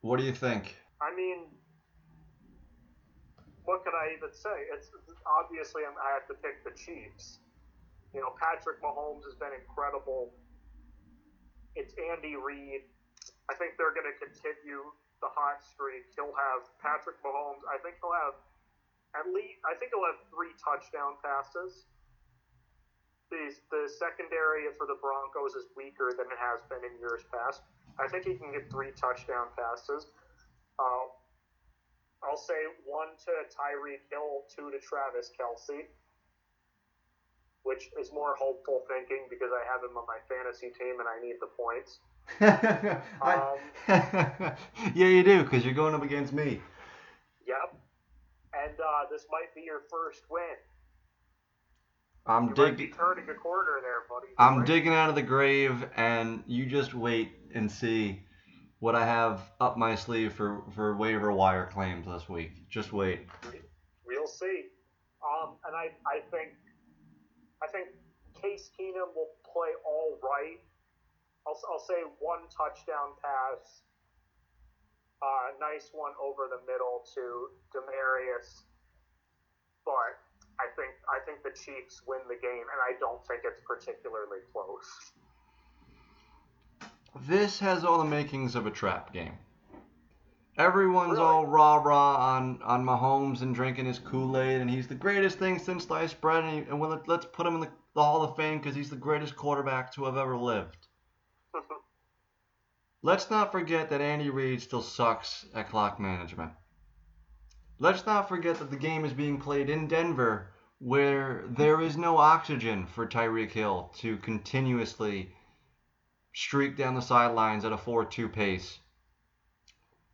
what 0.00 0.18
do 0.18 0.24
you 0.24 0.32
think? 0.32 0.76
I 1.02 1.14
mean, 1.14 1.44
what 3.64 3.84
could 3.84 3.92
I 3.92 4.16
even 4.16 4.32
say? 4.32 4.68
It's 4.72 4.88
obviously 5.26 5.82
I'm, 5.84 5.94
I 6.00 6.14
have 6.14 6.26
to 6.28 6.34
pick 6.34 6.64
the 6.64 6.72
Chiefs. 6.72 7.40
You 8.14 8.20
know, 8.20 8.32
Patrick 8.40 8.80
Mahomes 8.80 9.24
has 9.24 9.34
been 9.34 9.52
incredible. 9.52 10.32
It's 11.76 11.92
Andy 11.98 12.36
Reid. 12.36 12.82
I 13.50 13.54
think 13.56 13.74
they're 13.76 13.92
going 13.92 14.08
to 14.08 14.16
continue 14.16 14.88
the 15.24 15.32
hot 15.32 15.64
streak. 15.64 16.04
He'll 16.12 16.36
have 16.36 16.68
Patrick 16.84 17.16
Mahomes. 17.24 17.64
I 17.64 17.80
think 17.80 17.96
he'll 18.04 18.12
have 18.12 18.36
at 19.16 19.24
least. 19.32 19.56
I 19.64 19.72
think 19.80 19.96
he'll 19.96 20.04
have 20.04 20.20
three 20.28 20.52
touchdown 20.60 21.16
passes 21.24 21.88
the, 23.34 23.50
the 23.74 23.82
secondary 23.88 24.70
for 24.78 24.86
the 24.86 24.98
Broncos 25.02 25.58
is 25.58 25.66
weaker 25.74 26.14
than 26.14 26.30
it 26.30 26.38
has 26.38 26.62
been 26.70 26.86
in 26.86 26.94
years 27.02 27.26
past. 27.34 27.66
I 27.98 28.06
think 28.06 28.26
he 28.26 28.38
can 28.38 28.54
get 28.54 28.70
three 28.70 28.94
touchdown 28.94 29.50
passes. 29.58 30.06
Uh, 30.78 31.10
I'll 32.22 32.40
say 32.40 32.58
one 32.86 33.18
to 33.28 33.32
Tyreek 33.50 34.06
Hill, 34.10 34.46
two 34.48 34.70
to 34.70 34.78
Travis 34.78 35.30
Kelce, 35.34 35.90
which 37.62 37.90
is 38.00 38.14
more 38.14 38.34
hopeful 38.38 38.86
thinking 38.88 39.26
because 39.28 39.52
I 39.52 39.62
have 39.66 39.84
him 39.84 39.96
on 39.98 40.06
my 40.08 40.18
fantasy 40.30 40.72
team 40.74 41.02
and 41.02 41.08
I 41.08 41.20
need 41.20 41.36
the 41.42 41.50
points. 41.52 42.00
Um, 42.40 43.58
yeah, 43.88 44.56
you 44.94 45.22
do 45.22 45.42
because 45.42 45.64
you're 45.64 45.74
going 45.74 45.94
up 45.94 46.02
against 46.02 46.32
me. 46.32 46.60
Yep. 47.46 47.76
And 48.54 48.80
uh, 48.80 49.08
this 49.10 49.26
might 49.30 49.54
be 49.54 49.62
your 49.62 49.82
first 49.90 50.22
win. 50.30 50.42
I'm 52.26 52.54
digging. 52.54 52.92
turning 52.92 53.28
a 53.28 53.34
corner 53.34 53.80
there, 53.82 54.02
buddy. 54.08 54.32
I'm 54.38 54.58
right? 54.58 54.66
digging 54.66 54.94
out 54.94 55.10
of 55.10 55.14
the 55.14 55.22
grave, 55.22 55.84
and 55.96 56.42
you 56.46 56.64
just 56.64 56.94
wait 56.94 57.32
and 57.54 57.70
see 57.70 58.22
what 58.78 58.94
I 58.94 59.04
have 59.04 59.42
up 59.60 59.76
my 59.76 59.94
sleeve 59.94 60.32
for 60.32 60.62
for 60.74 60.96
waiver 60.96 61.32
wire 61.32 61.68
claims 61.72 62.06
this 62.06 62.28
week. 62.28 62.68
Just 62.70 62.92
wait. 62.92 63.26
We'll 64.06 64.26
see. 64.26 64.64
Um, 65.22 65.56
and 65.66 65.76
I 65.76 65.90
I 66.06 66.20
think 66.30 66.52
I 67.62 67.66
think 67.68 67.88
Case 68.40 68.70
Keenum 68.78 69.14
will 69.14 69.32
play 69.44 69.70
all 69.84 70.18
right. 70.22 70.60
I'll 71.46 71.60
I'll 71.70 71.78
say 71.78 72.02
one 72.20 72.48
touchdown 72.48 73.16
pass. 73.20 73.82
Uh, 75.22 75.56
nice 75.60 75.90
one 75.92 76.12
over 76.20 76.48
the 76.50 76.60
middle 76.70 77.04
to 77.14 77.48
Demaryius, 77.72 78.64
but 79.84 80.20
I 80.60 80.68
think 80.76 80.92
I 81.08 81.24
think 81.24 81.42
the 81.42 81.50
Chiefs 81.50 82.02
win 82.06 82.20
the 82.28 82.36
game, 82.40 82.64
and 82.68 82.80
I 82.82 82.98
don't 83.00 83.24
think 83.26 83.42
it's 83.44 83.60
particularly 83.66 84.40
close. 84.52 85.12
This 87.26 87.58
has 87.60 87.84
all 87.84 87.98
the 87.98 88.04
makings 88.04 88.54
of 88.54 88.66
a 88.66 88.70
trap 88.70 89.12
game. 89.12 89.38
Everyone's 90.56 91.12
really? 91.12 91.22
all 91.22 91.46
rah 91.46 91.76
rah 91.76 92.36
on 92.36 92.60
on 92.62 92.84
Mahomes 92.84 93.42
and 93.42 93.54
drinking 93.54 93.86
his 93.86 93.98
Kool 93.98 94.38
Aid, 94.38 94.60
and 94.60 94.70
he's 94.70 94.86
the 94.86 94.94
greatest 94.94 95.38
thing 95.38 95.58
since 95.58 95.84
sliced 95.84 96.20
bread, 96.20 96.44
and, 96.44 96.52
he, 96.52 96.58
and 96.70 96.78
well, 96.78 97.02
let's 97.06 97.26
put 97.26 97.46
him 97.46 97.54
in 97.54 97.60
the, 97.60 97.70
the 97.94 98.02
Hall 98.02 98.22
of 98.22 98.36
Fame 98.36 98.58
because 98.58 98.76
he's 98.76 98.90
the 98.90 98.96
greatest 98.96 99.36
quarterback 99.36 99.92
to 99.94 100.04
have 100.04 100.16
ever 100.16 100.36
lived. 100.36 100.86
Let's 103.04 103.28
not 103.28 103.52
forget 103.52 103.90
that 103.90 104.00
Andy 104.00 104.30
Reid 104.30 104.62
still 104.62 104.80
sucks 104.80 105.44
at 105.54 105.68
clock 105.68 106.00
management. 106.00 106.52
Let's 107.78 108.06
not 108.06 108.30
forget 108.30 108.58
that 108.60 108.70
the 108.70 108.78
game 108.78 109.04
is 109.04 109.12
being 109.12 109.38
played 109.38 109.68
in 109.68 109.88
Denver 109.88 110.46
where 110.78 111.44
there 111.46 111.82
is 111.82 111.98
no 111.98 112.16
oxygen 112.16 112.86
for 112.86 113.06
Tyreek 113.06 113.50
Hill 113.50 113.92
to 113.98 114.16
continuously 114.16 115.34
streak 116.32 116.78
down 116.78 116.94
the 116.94 117.02
sidelines 117.02 117.66
at 117.66 117.74
a 117.74 117.76
4 117.76 118.06
2 118.06 118.26
pace, 118.26 118.78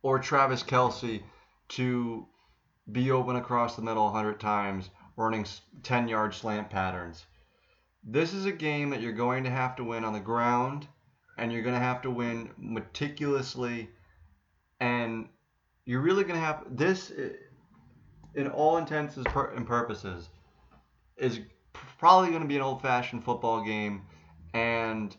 or 0.01 0.19
Travis 0.19 0.61
Kelce 0.61 1.23
to 1.69 2.27
be 2.91 3.09
open 3.09 3.37
across 3.37 3.77
the 3.77 3.81
middle 3.81 4.03
100 4.03 4.37
times, 4.37 4.89
running 5.15 5.45
10 5.83 6.09
yard 6.09 6.33
slant 6.33 6.69
patterns. 6.69 7.25
This 8.03 8.33
is 8.33 8.45
a 8.45 8.51
game 8.51 8.89
that 8.89 8.99
you're 8.99 9.13
going 9.13 9.45
to 9.45 9.49
have 9.49 9.77
to 9.77 9.85
win 9.85 10.03
on 10.03 10.11
the 10.11 10.19
ground, 10.19 10.89
and 11.41 11.51
you're 11.51 11.63
going 11.63 11.73
to 11.73 11.81
have 11.81 12.03
to 12.03 12.11
win 12.11 12.51
meticulously, 12.59 13.89
and 14.79 15.27
you're 15.85 16.01
really 16.01 16.23
going 16.23 16.35
to 16.35 16.45
have 16.45 16.63
this 16.69 17.11
in 18.35 18.47
all 18.47 18.77
intents 18.77 19.17
and 19.17 19.25
purposes, 19.67 20.29
is 21.17 21.39
probably 21.97 22.29
going 22.29 22.43
to 22.43 22.47
be 22.47 22.57
an 22.57 22.61
old 22.61 22.79
fashioned 22.79 23.23
football 23.23 23.65
game. 23.65 24.03
And 24.53 25.17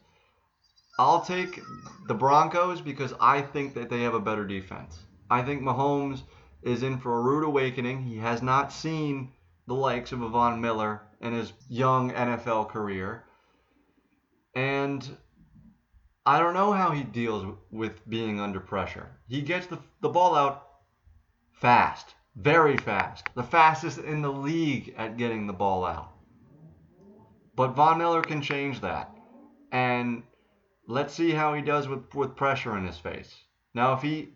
I'll 0.96 1.22
take 1.22 1.60
the 2.06 2.14
Broncos 2.14 2.80
because 2.80 3.12
I 3.20 3.42
think 3.42 3.74
that 3.74 3.90
they 3.90 4.02
have 4.02 4.14
a 4.14 4.20
better 4.20 4.46
defense. 4.46 5.00
I 5.28 5.42
think 5.42 5.62
Mahomes 5.62 6.22
is 6.62 6.84
in 6.84 6.98
for 6.98 7.18
a 7.18 7.20
rude 7.20 7.44
awakening. 7.44 8.04
He 8.04 8.18
has 8.18 8.42
not 8.42 8.72
seen 8.72 9.32
the 9.66 9.74
likes 9.74 10.12
of 10.12 10.22
a 10.22 10.28
Von 10.28 10.60
Miller 10.60 11.02
in 11.20 11.32
his 11.32 11.52
young 11.68 12.12
NFL 12.12 12.68
career. 12.68 13.24
And 14.54 15.16
I 16.24 16.38
don't 16.38 16.54
know 16.54 16.72
how 16.72 16.90
he 16.92 17.02
deals 17.02 17.56
with 17.70 18.08
being 18.08 18.40
under 18.40 18.60
pressure. 18.60 19.10
He 19.28 19.42
gets 19.42 19.66
the, 19.66 19.78
the 20.00 20.08
ball 20.08 20.34
out 20.34 20.68
fast 21.52 22.14
very 22.36 22.76
fast, 22.76 23.28
the 23.34 23.42
fastest 23.42 23.98
in 23.98 24.22
the 24.22 24.32
league 24.32 24.94
at 24.96 25.16
getting 25.16 25.46
the 25.46 25.52
ball 25.52 25.84
out. 25.84 26.12
But 27.54 27.72
Von 27.72 27.98
Miller 27.98 28.22
can 28.22 28.40
change 28.40 28.80
that. 28.80 29.10
And 29.70 30.22
let's 30.86 31.14
see 31.14 31.30
how 31.30 31.54
he 31.54 31.62
does 31.62 31.88
with, 31.88 32.14
with 32.14 32.34
pressure 32.34 32.76
in 32.78 32.86
his 32.86 32.98
face. 32.98 33.34
Now, 33.74 33.94
if 33.94 34.02
he. 34.02 34.30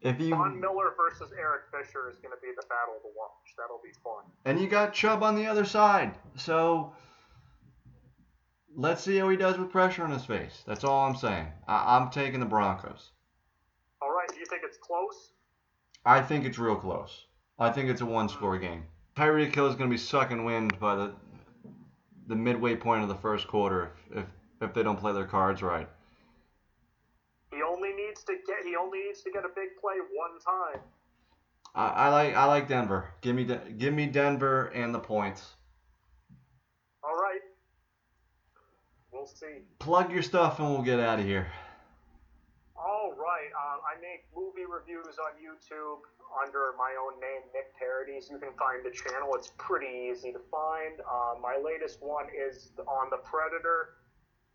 If 0.00 0.16
he, 0.18 0.30
Von 0.30 0.60
Miller 0.60 0.92
versus 0.96 1.32
Eric 1.36 1.62
Fisher 1.72 2.08
is 2.08 2.16
going 2.18 2.32
to 2.32 2.40
be 2.40 2.52
the 2.54 2.66
battle 2.68 2.94
to 3.02 3.08
watch. 3.16 3.54
That'll 3.56 3.80
be 3.82 3.92
fun. 4.04 4.30
And 4.44 4.60
you 4.60 4.68
got 4.68 4.92
Chubb 4.92 5.22
on 5.22 5.34
the 5.34 5.46
other 5.46 5.64
side. 5.64 6.14
So 6.36 6.92
let's 8.78 9.02
see 9.02 9.16
how 9.18 9.28
he 9.28 9.36
does 9.36 9.58
with 9.58 9.70
pressure 9.70 10.04
on 10.04 10.10
his 10.10 10.24
face. 10.24 10.62
That's 10.66 10.84
all 10.84 11.06
I'm 11.06 11.16
saying. 11.16 11.48
I, 11.66 11.96
I'm 11.96 12.10
taking 12.10 12.40
the 12.40 12.46
Broncos. 12.46 13.10
All 14.00 14.10
right. 14.10 14.28
Do 14.32 14.38
you 14.38 14.46
think 14.48 14.62
it's 14.64 14.78
close? 14.78 15.32
I 16.06 16.20
think 16.20 16.46
it's 16.46 16.58
real 16.58 16.76
close. 16.76 17.26
I 17.58 17.70
think 17.70 17.90
it's 17.90 18.00
a 18.00 18.06
one 18.06 18.28
score 18.28 18.56
game. 18.56 18.84
Tyreek 19.16 19.54
Hill 19.54 19.66
is 19.66 19.74
going 19.74 19.90
to 19.90 19.92
be 19.94 19.98
sucking 19.98 20.44
wind 20.44 20.78
by 20.78 20.94
the 20.94 21.12
the 22.28 22.36
midway 22.36 22.74
point 22.74 23.02
of 23.02 23.08
the 23.08 23.14
first 23.16 23.46
quarter 23.46 23.90
if, 24.10 24.18
if 24.18 24.26
if 24.60 24.74
they 24.74 24.82
don't 24.82 24.98
play 24.98 25.12
their 25.12 25.24
cards 25.24 25.62
right. 25.62 25.88
He 27.52 27.62
only 27.62 27.92
needs 27.92 28.22
to 28.24 28.34
get 28.46 28.64
he 28.64 28.76
only 28.76 29.00
needs 29.00 29.22
to 29.22 29.30
get 29.30 29.44
a 29.44 29.48
big 29.56 29.68
play 29.80 29.94
one 30.14 30.38
time. 30.46 30.82
I, 31.74 31.88
I 31.88 32.08
like 32.10 32.34
I 32.34 32.44
like 32.44 32.68
Denver. 32.68 33.08
Give 33.22 33.34
me 33.34 33.44
De- 33.44 33.72
give 33.76 33.92
me 33.92 34.06
Denver 34.06 34.66
and 34.74 34.94
the 34.94 35.00
points. 35.00 35.56
All 37.02 37.14
right. 37.14 37.40
We'll 39.12 39.17
see. 39.36 39.62
Plug 39.78 40.12
your 40.12 40.22
stuff 40.22 40.58
and 40.58 40.68
we'll 40.70 40.82
get 40.82 41.00
out 41.00 41.18
of 41.18 41.24
here. 41.24 41.46
All 42.76 43.12
right. 43.12 43.50
Um, 43.52 43.80
I 43.84 44.00
make 44.00 44.24
movie 44.34 44.66
reviews 44.68 45.18
on 45.18 45.36
YouTube 45.40 46.02
under 46.44 46.72
my 46.76 46.94
own 47.00 47.18
name, 47.20 47.42
Nick 47.54 47.74
Parodies. 47.78 48.28
You 48.30 48.38
can 48.38 48.52
find 48.58 48.84
the 48.84 48.90
channel. 48.90 49.34
It's 49.34 49.52
pretty 49.58 50.10
easy 50.10 50.32
to 50.32 50.40
find. 50.50 51.00
Uh, 51.00 51.40
my 51.40 51.56
latest 51.56 52.02
one 52.02 52.26
is 52.30 52.70
on 52.86 53.08
The 53.10 53.18
Predator. 53.18 53.96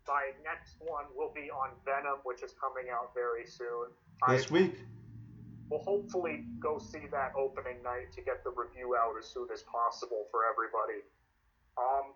My 0.06 0.32
next 0.44 0.76
one 0.80 1.04
will 1.16 1.32
be 1.34 1.50
on 1.50 1.70
Venom, 1.84 2.20
which 2.24 2.42
is 2.42 2.54
coming 2.60 2.92
out 2.92 3.14
very 3.14 3.46
soon. 3.46 3.88
This 4.28 4.50
I 4.50 4.52
week. 4.52 4.76
will 5.70 5.82
hopefully 5.82 6.44
go 6.60 6.78
see 6.78 7.08
that 7.10 7.32
opening 7.36 7.82
night 7.82 8.12
to 8.12 8.20
get 8.20 8.44
the 8.44 8.52
review 8.52 8.96
out 8.96 9.16
as 9.18 9.26
soon 9.26 9.48
as 9.52 9.64
possible 9.64 10.28
for 10.30 10.40
everybody. 10.44 11.00
Um, 11.80 12.12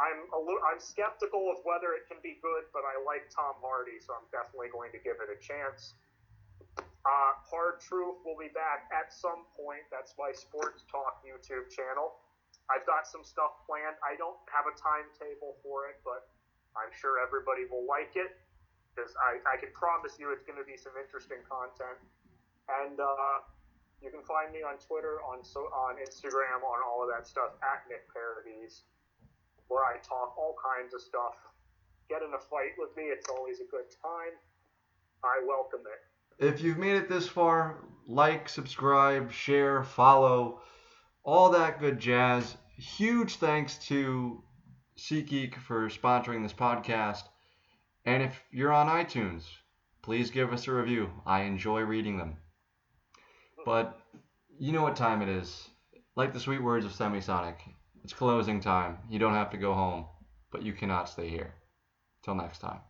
I'm 0.00 0.24
a 0.32 0.40
little, 0.40 0.62
I'm 0.64 0.80
skeptical 0.80 1.52
of 1.52 1.60
whether 1.68 1.92
it 1.92 2.08
can 2.08 2.16
be 2.24 2.40
good, 2.40 2.64
but 2.72 2.82
I 2.88 2.96
like 3.04 3.28
Tom 3.28 3.60
Hardy, 3.60 4.00
so 4.00 4.16
I'm 4.16 4.28
definitely 4.32 4.72
going 4.72 4.88
to 4.96 5.00
give 5.04 5.20
it 5.20 5.28
a 5.28 5.36
chance. 5.36 5.92
Uh, 6.78 7.32
Hard 7.44 7.82
Truth 7.82 8.22
will 8.24 8.38
be 8.38 8.48
back 8.54 8.88
at 8.94 9.12
some 9.12 9.44
point. 9.52 9.84
That's 9.92 10.14
my 10.16 10.32
Sports 10.32 10.86
Talk 10.88 11.20
YouTube 11.26 11.68
channel. 11.68 12.22
I've 12.70 12.86
got 12.86 13.04
some 13.04 13.26
stuff 13.26 13.66
planned. 13.66 13.98
I 14.00 14.14
don't 14.16 14.38
have 14.48 14.70
a 14.70 14.74
timetable 14.78 15.58
for 15.60 15.90
it, 15.90 16.00
but 16.06 16.30
I'm 16.78 16.94
sure 16.94 17.20
everybody 17.20 17.68
will 17.68 17.84
like 17.84 18.16
it 18.16 18.38
because 18.94 19.12
I, 19.18 19.40
I 19.44 19.58
can 19.58 19.74
promise 19.76 20.16
you 20.16 20.32
it's 20.32 20.46
going 20.46 20.60
to 20.60 20.68
be 20.68 20.78
some 20.78 20.96
interesting 20.96 21.42
content. 21.44 21.98
And 22.70 22.96
uh, 22.96 23.44
you 24.00 24.14
can 24.14 24.22
find 24.22 24.54
me 24.54 24.62
on 24.62 24.78
Twitter, 24.78 25.18
on 25.26 25.42
so 25.42 25.68
on 25.74 25.98
Instagram, 25.98 26.62
on 26.62 26.78
all 26.86 27.02
of 27.02 27.10
that 27.10 27.26
stuff 27.26 27.58
at 27.60 27.82
Nick 27.90 28.06
Parodies, 28.14 28.86
where 29.72 29.84
I 29.84 29.96
talk 29.98 30.36
all 30.36 30.54
kinds 30.60 30.92
of 30.94 31.00
stuff. 31.00 31.34
Get 32.08 32.22
in 32.22 32.34
a 32.34 32.42
fight 32.50 32.76
with 32.76 32.94
me; 32.96 33.04
it's 33.04 33.28
always 33.28 33.60
a 33.60 33.70
good 33.70 33.88
time. 34.02 34.36
I 35.24 35.40
welcome 35.46 35.80
it. 35.86 36.44
If 36.44 36.60
you've 36.60 36.78
made 36.78 36.96
it 36.96 37.08
this 37.08 37.28
far, 37.28 37.78
like, 38.06 38.48
subscribe, 38.48 39.32
share, 39.32 39.84
follow, 39.84 40.60
all 41.22 41.50
that 41.50 41.80
good 41.80 41.98
jazz. 41.98 42.56
Huge 42.76 43.36
thanks 43.36 43.78
to 43.86 44.42
SeatGeek 44.98 45.56
for 45.56 45.88
sponsoring 45.88 46.42
this 46.42 46.52
podcast. 46.52 47.22
And 48.04 48.22
if 48.22 48.42
you're 48.50 48.72
on 48.72 48.88
iTunes, 48.88 49.44
please 50.02 50.30
give 50.30 50.52
us 50.52 50.66
a 50.66 50.72
review. 50.72 51.10
I 51.24 51.42
enjoy 51.42 51.82
reading 51.82 52.18
them. 52.18 52.38
But 53.64 53.96
you 54.58 54.72
know 54.72 54.82
what 54.82 54.96
time 54.96 55.22
it 55.22 55.28
is. 55.28 55.68
Like 56.16 56.32
the 56.32 56.40
sweet 56.40 56.62
words 56.62 56.84
of 56.84 56.92
Semisonic, 56.92 57.56
it's 58.04 58.12
closing 58.12 58.60
time. 58.60 58.98
You 59.08 59.18
don't 59.18 59.34
have 59.34 59.50
to 59.50 59.56
go 59.56 59.74
home, 59.74 60.06
but 60.50 60.62
you 60.62 60.72
cannot 60.72 61.08
stay 61.08 61.28
here. 61.28 61.54
Till 62.24 62.34
next 62.34 62.58
time. 62.58 62.80